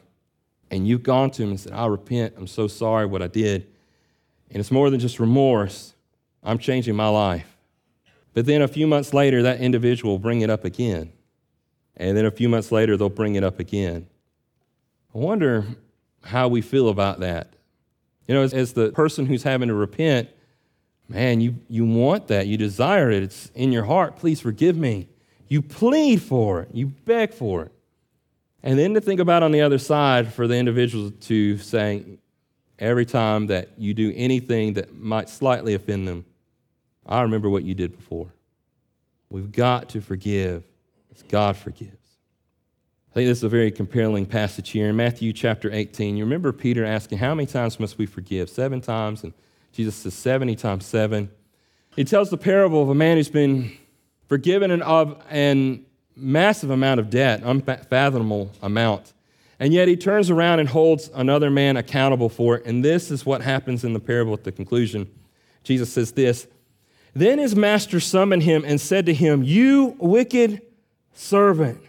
and 0.72 0.88
you've 0.88 1.04
gone 1.04 1.32
to 1.32 1.44
him 1.44 1.50
and 1.50 1.60
said, 1.60 1.74
I 1.74 1.86
repent. 1.86 2.34
I'm 2.38 2.48
so 2.48 2.68
sorry 2.68 3.06
what 3.06 3.22
I 3.22 3.28
did. 3.28 3.68
And 4.50 4.60
it's 4.60 4.72
more 4.72 4.90
than 4.90 5.00
just 5.00 5.20
remorse. 5.20 5.94
I'm 6.44 6.58
changing 6.58 6.96
my 6.96 7.08
life. 7.08 7.56
But 8.34 8.46
then 8.46 8.62
a 8.62 8.68
few 8.68 8.86
months 8.86 9.14
later, 9.14 9.42
that 9.44 9.62
individual 9.62 10.14
will 10.14 10.20
bring 10.20 10.42
it 10.42 10.50
up 10.50 10.66
again. 10.66 11.12
And 11.98 12.18
then 12.18 12.26
a 12.26 12.32
few 12.32 12.50
months 12.50 12.72
later, 12.72 12.98
they'll 12.98 13.10
bring 13.10 13.36
it 13.36 13.44
up 13.44 13.60
again. 13.60 14.08
I 15.14 15.18
wonder 15.18 15.66
how 16.26 16.48
we 16.48 16.62
feel 16.62 16.90
about 16.90 17.20
that. 17.20 17.54
You 18.28 18.36
know, 18.36 18.42
as, 18.42 18.54
as, 18.54 18.74
the 18.74 18.92
person 18.92 19.26
who's 19.26 19.44
having 19.44 19.68
to 19.70 19.76
repent, 19.76 20.30
man, 21.08 21.42
you, 21.42 21.56
you 21.70 21.86
want 21.86 22.28
that. 22.28 22.48
You 22.48 22.58
desire 22.58 23.12
it. 23.12 23.24
It's 23.24 23.52
in 23.54 23.72
your 23.72 23.84
heart. 23.84 24.18
Please 24.18 24.42
forgive 24.42 24.76
me. 24.76 25.08
You 25.48 25.62
plead 25.62 26.22
for 26.22 26.62
it. 26.62 26.70
You 26.74 26.88
beg 26.88 27.34
for 27.34 27.64
it. 27.64 27.72
And 28.64 28.80
then 28.80 28.96
to 28.96 29.02
think 29.02 29.20
about 29.20 29.44
on 29.44 29.52
the 29.52 29.62
other 29.62 29.78
side 29.78 30.34
for 30.34 30.48
the 30.48 30.56
individual 30.56 31.12
to 31.12 31.60
say, 31.60 32.04
every 32.80 33.06
time 33.06 33.48
that 33.48 33.70
you 33.78 33.94
do 33.94 34.12
anything 34.16 34.74
that 34.74 34.96
might 34.96 35.30
slightly 35.30 35.76
offend 35.76 36.08
them, 36.08 36.26
I 37.06 37.22
remember 37.22 37.50
what 37.50 37.64
you 37.64 37.76
did 37.76 37.96
before. 37.96 38.34
We've 39.30 39.52
got 39.52 39.90
to 39.90 40.02
forgive 40.02 40.64
as 41.14 41.22
God 41.24 41.56
forgives. 41.58 42.05
I 43.16 43.20
think 43.20 43.30
this 43.30 43.38
is 43.38 43.44
a 43.46 43.50
very 43.50 43.72
compelling 43.72 44.26
passage 44.26 44.72
here 44.72 44.90
in 44.90 44.98
Matthew 44.98 45.32
chapter 45.32 45.72
18. 45.72 46.18
You 46.18 46.26
remember 46.26 46.52
Peter 46.52 46.84
asking, 46.84 47.20
How 47.20 47.34
many 47.34 47.48
times 47.48 47.80
must 47.80 47.98
we 47.98 48.06
forgive? 48.06 48.50
Seven 48.50 48.82
times. 48.82 49.24
And 49.24 49.32
Jesus 49.72 49.96
says 49.96 50.14
70 50.16 50.58
times 50.58 50.86
7. 50.86 51.32
He 51.96 52.04
tells 52.04 52.30
the 52.30 52.36
parable 52.36 52.84
of 52.84 52.90
a 52.90 52.94
man 52.94 53.16
who's 53.16 53.30
been 53.30 53.72
forgiven 54.28 54.82
of 54.82 55.24
an 55.30 55.86
massive 56.18 56.72
amount 56.72 57.00
of 57.00 57.10
debt, 57.10 57.40
unfathomable 57.42 58.52
amount. 58.62 59.14
And 59.62 59.72
yet 59.72 59.88
he 59.88 59.96
turns 59.96 60.30
around 60.30 60.60
and 60.60 60.68
holds 60.68 61.10
another 61.16 61.50
man 61.50 61.78
accountable 61.78 62.28
for 62.28 62.58
it. 62.58 62.66
And 62.66 62.84
this 62.84 63.12
is 63.12 63.26
what 63.26 63.42
happens 63.42 63.86
in 63.86 63.94
the 63.94 64.02
parable 64.02 64.34
at 64.34 64.44
the 64.44 64.52
conclusion. 64.52 65.10
Jesus 65.64 65.90
says 65.94 66.12
this 66.12 66.48
Then 67.14 67.40
his 67.40 67.56
master 67.56 68.02
summoned 68.02 68.44
him 68.44 68.66
and 68.66 68.82
said 68.82 69.06
to 69.06 69.14
him, 69.14 69.42
You 69.42 69.96
wicked 70.00 70.62
servant, 71.14 71.80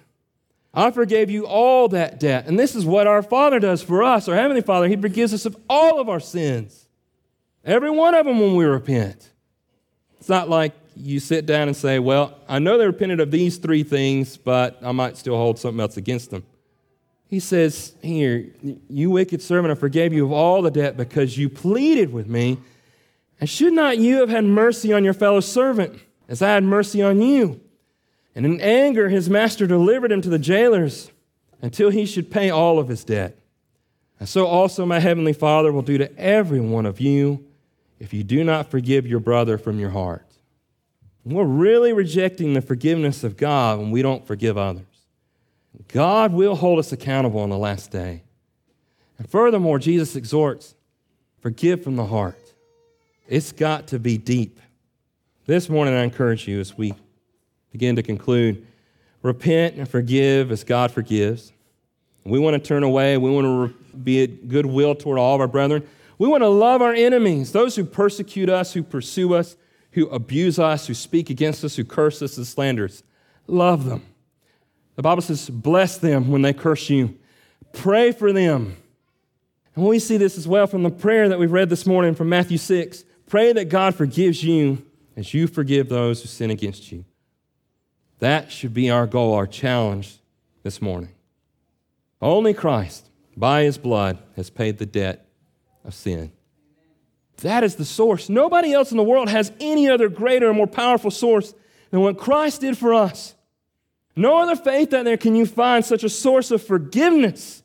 I 0.76 0.90
forgave 0.90 1.30
you 1.30 1.46
all 1.46 1.88
that 1.88 2.20
debt. 2.20 2.46
And 2.46 2.58
this 2.58 2.76
is 2.76 2.84
what 2.84 3.06
our 3.06 3.22
Father 3.22 3.58
does 3.58 3.82
for 3.82 4.02
us, 4.02 4.28
our 4.28 4.36
Heavenly 4.36 4.60
Father. 4.60 4.88
He 4.88 4.96
forgives 4.96 5.32
us 5.32 5.46
of 5.46 5.56
all 5.70 5.98
of 5.98 6.10
our 6.10 6.20
sins, 6.20 6.86
every 7.64 7.90
one 7.90 8.14
of 8.14 8.26
them 8.26 8.38
when 8.38 8.54
we 8.54 8.66
repent. 8.66 9.32
It's 10.20 10.28
not 10.28 10.50
like 10.50 10.74
you 10.94 11.18
sit 11.18 11.46
down 11.46 11.68
and 11.68 11.76
say, 11.76 11.98
Well, 11.98 12.38
I 12.46 12.58
know 12.58 12.76
they 12.76 12.84
repented 12.84 13.20
of 13.20 13.30
these 13.30 13.56
three 13.56 13.84
things, 13.84 14.36
but 14.36 14.78
I 14.82 14.92
might 14.92 15.16
still 15.16 15.36
hold 15.36 15.58
something 15.58 15.80
else 15.80 15.96
against 15.96 16.30
them. 16.30 16.44
He 17.26 17.40
says, 17.40 17.94
Here, 18.02 18.46
you 18.90 19.10
wicked 19.10 19.40
servant, 19.40 19.72
I 19.72 19.76
forgave 19.76 20.12
you 20.12 20.26
of 20.26 20.32
all 20.32 20.60
the 20.60 20.70
debt 20.70 20.98
because 20.98 21.38
you 21.38 21.48
pleaded 21.48 22.12
with 22.12 22.28
me. 22.28 22.58
And 23.40 23.48
should 23.48 23.72
not 23.72 23.96
you 23.96 24.16
have 24.16 24.28
had 24.28 24.44
mercy 24.44 24.92
on 24.92 25.04
your 25.04 25.14
fellow 25.14 25.40
servant 25.40 25.98
as 26.28 26.42
I 26.42 26.48
had 26.48 26.64
mercy 26.64 27.02
on 27.02 27.22
you? 27.22 27.60
And 28.36 28.44
in 28.44 28.60
anger, 28.60 29.08
his 29.08 29.30
master 29.30 29.66
delivered 29.66 30.12
him 30.12 30.20
to 30.20 30.28
the 30.28 30.38
jailers 30.38 31.10
until 31.62 31.88
he 31.88 32.04
should 32.04 32.30
pay 32.30 32.50
all 32.50 32.78
of 32.78 32.86
his 32.86 33.02
debt. 33.02 33.38
And 34.20 34.28
so 34.28 34.46
also 34.46 34.84
my 34.84 35.00
heavenly 35.00 35.32
Father 35.32 35.72
will 35.72 35.80
do 35.80 35.96
to 35.96 36.18
every 36.18 36.60
one 36.60 36.84
of 36.84 37.00
you 37.00 37.46
if 37.98 38.12
you 38.12 38.22
do 38.22 38.44
not 38.44 38.70
forgive 38.70 39.06
your 39.06 39.20
brother 39.20 39.56
from 39.56 39.80
your 39.80 39.88
heart. 39.90 40.26
We're 41.24 41.44
really 41.44 41.94
rejecting 41.94 42.52
the 42.52 42.60
forgiveness 42.60 43.24
of 43.24 43.38
God 43.38 43.78
when 43.78 43.90
we 43.90 44.02
don't 44.02 44.26
forgive 44.26 44.58
others. 44.58 44.84
God 45.88 46.32
will 46.32 46.56
hold 46.56 46.78
us 46.78 46.92
accountable 46.92 47.40
on 47.40 47.48
the 47.48 47.58
last 47.58 47.90
day. 47.90 48.22
And 49.18 49.28
furthermore, 49.28 49.78
Jesus 49.78 50.14
exhorts 50.14 50.74
forgive 51.40 51.82
from 51.82 51.96
the 51.96 52.06
heart. 52.06 52.52
It's 53.28 53.50
got 53.50 53.86
to 53.88 53.98
be 53.98 54.18
deep. 54.18 54.60
This 55.46 55.70
morning, 55.70 55.94
I 55.94 56.02
encourage 56.02 56.46
you 56.46 56.60
as 56.60 56.76
we 56.76 56.94
begin 57.76 57.94
to 57.96 58.02
conclude 58.02 58.66
repent 59.20 59.76
and 59.76 59.86
forgive 59.86 60.50
as 60.50 60.64
God 60.64 60.90
forgives. 60.90 61.52
We 62.24 62.38
want 62.38 62.54
to 62.54 62.58
turn 62.58 62.82
away. 62.82 63.18
We 63.18 63.30
want 63.30 63.44
to 63.70 63.96
be 63.98 64.22
at 64.22 64.48
goodwill 64.48 64.94
toward 64.94 65.18
all 65.18 65.34
of 65.34 65.42
our 65.42 65.46
brethren. 65.46 65.86
We 66.16 66.26
want 66.26 66.42
to 66.42 66.48
love 66.48 66.80
our 66.80 66.94
enemies, 66.94 67.52
those 67.52 67.76
who 67.76 67.84
persecute 67.84 68.48
us, 68.48 68.72
who 68.72 68.82
pursue 68.82 69.34
us, 69.34 69.56
who 69.90 70.06
abuse 70.08 70.58
us, 70.58 70.86
who 70.86 70.94
speak 70.94 71.28
against 71.28 71.64
us, 71.64 71.76
who 71.76 71.84
curse 71.84 72.22
us 72.22 72.38
and 72.38 72.46
slander 72.46 72.86
us. 72.86 73.02
Love 73.46 73.84
them. 73.84 74.02
The 74.94 75.02
Bible 75.02 75.20
says, 75.20 75.50
bless 75.50 75.98
them 75.98 76.30
when 76.30 76.40
they 76.40 76.54
curse 76.54 76.88
you. 76.88 77.14
Pray 77.74 78.10
for 78.10 78.32
them. 78.32 78.78
And 79.74 79.84
we 79.84 79.98
see 79.98 80.16
this 80.16 80.38
as 80.38 80.48
well 80.48 80.66
from 80.66 80.82
the 80.82 80.90
prayer 80.90 81.28
that 81.28 81.38
we've 81.38 81.52
read 81.52 81.68
this 81.68 81.84
morning 81.84 82.14
from 82.14 82.30
Matthew 82.30 82.56
6. 82.56 83.04
Pray 83.26 83.52
that 83.52 83.68
God 83.68 83.94
forgives 83.94 84.42
you 84.42 84.82
as 85.14 85.34
you 85.34 85.46
forgive 85.46 85.90
those 85.90 86.22
who 86.22 86.28
sin 86.28 86.50
against 86.50 86.90
you. 86.90 87.04
That 88.18 88.50
should 88.50 88.72
be 88.72 88.90
our 88.90 89.06
goal, 89.06 89.34
our 89.34 89.46
challenge 89.46 90.18
this 90.62 90.80
morning. 90.80 91.10
Only 92.20 92.54
Christ, 92.54 93.10
by 93.36 93.64
his 93.64 93.78
blood, 93.78 94.18
has 94.36 94.50
paid 94.50 94.78
the 94.78 94.86
debt 94.86 95.26
of 95.84 95.94
sin. 95.94 96.32
That 97.38 97.62
is 97.62 97.76
the 97.76 97.84
source. 97.84 98.28
Nobody 98.28 98.72
else 98.72 98.90
in 98.90 98.96
the 98.96 99.02
world 99.02 99.28
has 99.28 99.52
any 99.60 99.88
other 99.88 100.08
greater 100.08 100.48
and 100.48 100.56
more 100.56 100.66
powerful 100.66 101.10
source 101.10 101.54
than 101.90 102.00
what 102.00 102.16
Christ 102.16 102.62
did 102.62 102.78
for 102.78 102.94
us. 102.94 103.34
No 104.16 104.40
other 104.40 104.56
faith 104.56 104.94
out 104.94 105.04
there 105.04 105.18
can 105.18 105.36
you 105.36 105.44
find 105.44 105.84
such 105.84 106.02
a 106.02 106.08
source 106.08 106.50
of 106.50 106.62
forgiveness 106.62 107.62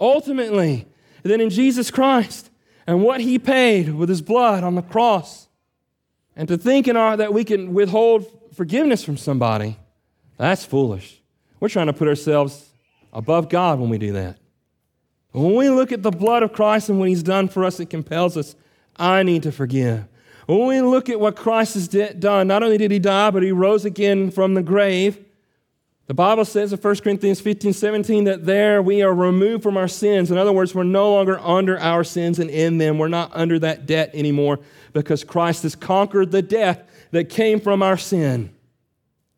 ultimately 0.00 0.86
than 1.24 1.40
in 1.40 1.50
Jesus 1.50 1.90
Christ 1.90 2.50
and 2.86 3.02
what 3.02 3.20
he 3.20 3.38
paid 3.38 3.92
with 3.92 4.08
his 4.08 4.22
blood 4.22 4.62
on 4.62 4.76
the 4.76 4.82
cross. 4.82 5.48
And 6.36 6.46
to 6.48 6.56
think 6.56 6.86
in 6.86 6.96
our, 6.96 7.16
that 7.16 7.34
we 7.34 7.44
can 7.44 7.74
withhold 7.74 8.26
forgiveness 8.52 9.04
from 9.04 9.16
somebody, 9.16 9.78
that's 10.38 10.64
foolish. 10.64 11.20
We're 11.60 11.68
trying 11.68 11.86
to 11.86 11.92
put 11.92 12.08
ourselves 12.08 12.70
above 13.12 13.48
God 13.48 13.78
when 13.78 13.88
we 13.90 13.98
do 13.98 14.12
that. 14.12 14.38
When 15.32 15.54
we 15.54 15.70
look 15.70 15.92
at 15.92 16.02
the 16.02 16.10
blood 16.10 16.42
of 16.42 16.52
Christ 16.52 16.88
and 16.88 16.98
what 16.98 17.08
he's 17.08 17.22
done 17.22 17.48
for 17.48 17.64
us, 17.64 17.80
it 17.80 17.90
compels 17.90 18.36
us 18.36 18.54
I 18.96 19.22
need 19.22 19.44
to 19.44 19.52
forgive. 19.52 20.06
When 20.46 20.66
we 20.66 20.80
look 20.80 21.08
at 21.08 21.18
what 21.18 21.36
Christ 21.36 21.74
has 21.74 21.88
done, 21.88 22.48
not 22.48 22.62
only 22.62 22.76
did 22.76 22.90
he 22.90 22.98
die, 22.98 23.30
but 23.30 23.42
he 23.42 23.52
rose 23.52 23.84
again 23.84 24.30
from 24.30 24.54
the 24.54 24.62
grave. 24.62 25.24
The 26.08 26.14
Bible 26.14 26.44
says 26.44 26.72
in 26.72 26.78
1 26.78 26.96
Corinthians 26.96 27.40
15, 27.40 27.72
17 27.72 28.24
that 28.24 28.44
there 28.44 28.82
we 28.82 29.02
are 29.02 29.14
removed 29.14 29.62
from 29.62 29.76
our 29.76 29.88
sins. 29.88 30.30
In 30.30 30.36
other 30.36 30.52
words, 30.52 30.74
we're 30.74 30.82
no 30.82 31.12
longer 31.12 31.38
under 31.38 31.78
our 31.78 32.04
sins 32.04 32.38
and 32.38 32.50
in 32.50 32.76
them. 32.78 32.98
We're 32.98 33.08
not 33.08 33.30
under 33.32 33.58
that 33.60 33.86
debt 33.86 34.10
anymore 34.12 34.58
because 34.92 35.24
Christ 35.24 35.62
has 35.62 35.74
conquered 35.74 36.32
the 36.32 36.42
death 36.42 36.82
that 37.12 37.28
came 37.28 37.60
from 37.60 37.82
our 37.82 37.96
sin. 37.96 38.52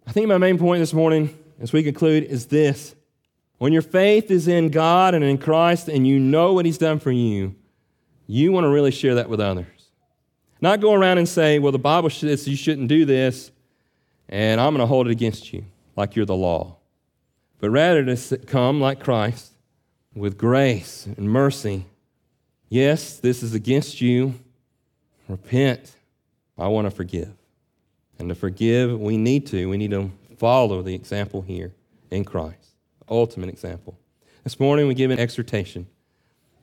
I 0.06 0.12
think 0.12 0.26
my 0.26 0.38
main 0.38 0.58
point 0.58 0.80
this 0.80 0.94
morning, 0.94 1.36
as 1.60 1.72
we 1.72 1.82
conclude, 1.82 2.24
is 2.24 2.46
this. 2.46 2.94
When 3.58 3.72
your 3.72 3.82
faith 3.82 4.30
is 4.30 4.48
in 4.48 4.70
God 4.70 5.14
and 5.14 5.22
in 5.22 5.38
Christ 5.38 5.88
and 5.88 6.06
you 6.06 6.18
know 6.18 6.52
what 6.54 6.66
He's 6.66 6.78
done 6.78 6.98
for 6.98 7.12
you, 7.12 7.54
you 8.26 8.52
want 8.52 8.64
to 8.64 8.68
really 8.68 8.90
share 8.90 9.16
that 9.16 9.28
with 9.28 9.40
others. 9.40 9.66
Not 10.60 10.80
go 10.80 10.94
around 10.94 11.18
and 11.18 11.28
say, 11.28 11.58
well, 11.58 11.72
the 11.72 11.78
Bible 11.78 12.10
says 12.10 12.48
you 12.48 12.56
shouldn't 12.56 12.88
do 12.88 13.04
this, 13.04 13.50
and 14.28 14.60
I'm 14.60 14.72
going 14.72 14.80
to 14.80 14.86
hold 14.86 15.08
it 15.08 15.10
against 15.10 15.52
you 15.52 15.64
like 15.96 16.16
you're 16.16 16.26
the 16.26 16.34
law. 16.34 16.78
But 17.60 17.70
rather 17.70 18.04
to 18.04 18.38
come 18.38 18.80
like 18.80 19.00
Christ 19.00 19.52
with 20.14 20.38
grace 20.38 21.06
and 21.16 21.28
mercy. 21.28 21.86
Yes, 22.68 23.18
this 23.18 23.42
is 23.42 23.54
against 23.54 24.00
you. 24.00 24.34
Repent. 25.28 25.96
I 26.58 26.68
want 26.68 26.86
to 26.86 26.90
forgive. 26.90 27.32
And 28.18 28.28
to 28.28 28.34
forgive, 28.34 28.98
we 28.98 29.16
need 29.16 29.46
to. 29.48 29.68
We 29.68 29.76
need 29.76 29.90
to 29.90 30.10
follow 30.38 30.82
the 30.82 30.94
example 30.94 31.42
here 31.42 31.72
in 32.10 32.24
Christ, 32.24 32.76
ultimate 33.08 33.48
example. 33.48 33.98
This 34.44 34.60
morning 34.60 34.86
we 34.88 34.94
give 34.94 35.10
an 35.10 35.18
exhortation. 35.18 35.86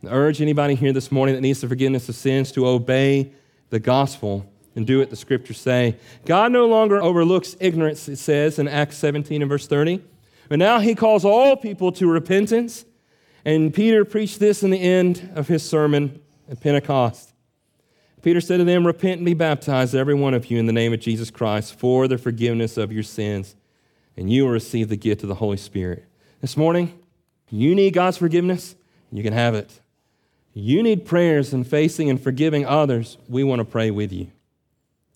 I 0.03 0.09
urge 0.09 0.41
anybody 0.41 0.75
here 0.75 0.93
this 0.93 1.11
morning 1.11 1.35
that 1.35 1.41
needs 1.41 1.61
the 1.61 1.67
forgiveness 1.67 2.09
of 2.09 2.15
sins 2.15 2.51
to 2.53 2.67
obey 2.67 3.31
the 3.69 3.79
gospel 3.79 4.45
and 4.75 4.87
do 4.87 4.99
what 4.99 5.09
the 5.09 5.15
scriptures 5.15 5.59
say. 5.59 5.97
God 6.25 6.51
no 6.51 6.65
longer 6.67 7.01
overlooks 7.01 7.55
ignorance, 7.59 8.07
it 8.07 8.17
says 8.17 8.57
in 8.57 8.67
Acts 8.67 8.97
17 8.97 9.41
and 9.41 9.49
verse 9.49 9.67
30. 9.67 10.01
But 10.49 10.59
now 10.59 10.79
he 10.79 10.95
calls 10.95 11.25
all 11.25 11.55
people 11.55 11.91
to 11.93 12.07
repentance. 12.07 12.85
And 13.45 13.73
Peter 13.73 14.05
preached 14.05 14.39
this 14.39 14.63
in 14.63 14.69
the 14.69 14.81
end 14.81 15.31
of 15.35 15.47
his 15.47 15.67
sermon 15.67 16.21
at 16.49 16.61
Pentecost. 16.61 17.30
Peter 18.21 18.41
said 18.41 18.57
to 18.57 18.63
them, 18.63 18.85
Repent 18.85 19.17
and 19.17 19.25
be 19.25 19.33
baptized, 19.33 19.95
every 19.95 20.13
one 20.13 20.33
of 20.33 20.51
you, 20.51 20.59
in 20.59 20.67
the 20.67 20.73
name 20.73 20.93
of 20.93 20.99
Jesus 20.99 21.31
Christ, 21.31 21.73
for 21.73 22.07
the 22.07 22.17
forgiveness 22.17 22.77
of 22.77 22.91
your 22.91 23.03
sins, 23.03 23.55
and 24.15 24.31
you 24.31 24.43
will 24.43 24.51
receive 24.51 24.89
the 24.89 24.95
gift 24.95 25.23
of 25.23 25.29
the 25.29 25.35
Holy 25.35 25.57
Spirit. 25.57 26.05
This 26.39 26.55
morning, 26.55 26.99
you 27.49 27.73
need 27.73 27.93
God's 27.93 28.17
forgiveness, 28.17 28.75
you 29.11 29.23
can 29.23 29.33
have 29.33 29.55
it. 29.55 29.79
You 30.53 30.83
need 30.83 31.05
prayers 31.05 31.53
and 31.53 31.65
facing 31.65 32.09
and 32.09 32.21
forgiving 32.21 32.65
others. 32.65 33.17
We 33.29 33.43
want 33.43 33.59
to 33.59 33.65
pray 33.65 33.89
with 33.89 34.11
you. 34.11 34.31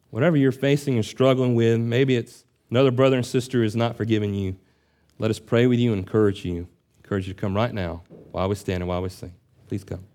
Whatever 0.09 0.37
you're 0.37 0.53
facing 0.53 0.95
and 0.95 1.05
struggling 1.05 1.55
with, 1.55 1.79
maybe 1.79 2.15
it's 2.15 2.45
another 2.71 2.91
brother 2.91 3.17
and 3.17 3.25
sister 3.25 3.63
is 3.63 3.75
not 3.75 3.97
forgiving 3.97 4.33
you. 4.33 4.55
Let 5.19 5.31
us 5.31 5.39
pray 5.39 5.67
with 5.67 5.79
you 5.79 5.91
and 5.91 5.99
encourage 5.99 6.45
you. 6.45 6.67
Encourage 7.03 7.27
you 7.27 7.33
to 7.33 7.39
come 7.39 7.53
right 7.53 7.73
now 7.73 8.03
while 8.31 8.47
we 8.47 8.55
stand 8.55 8.81
and 8.81 8.87
while 8.87 9.01
we 9.01 9.09
sing. 9.09 9.33
Please 9.67 9.83
come. 9.83 10.05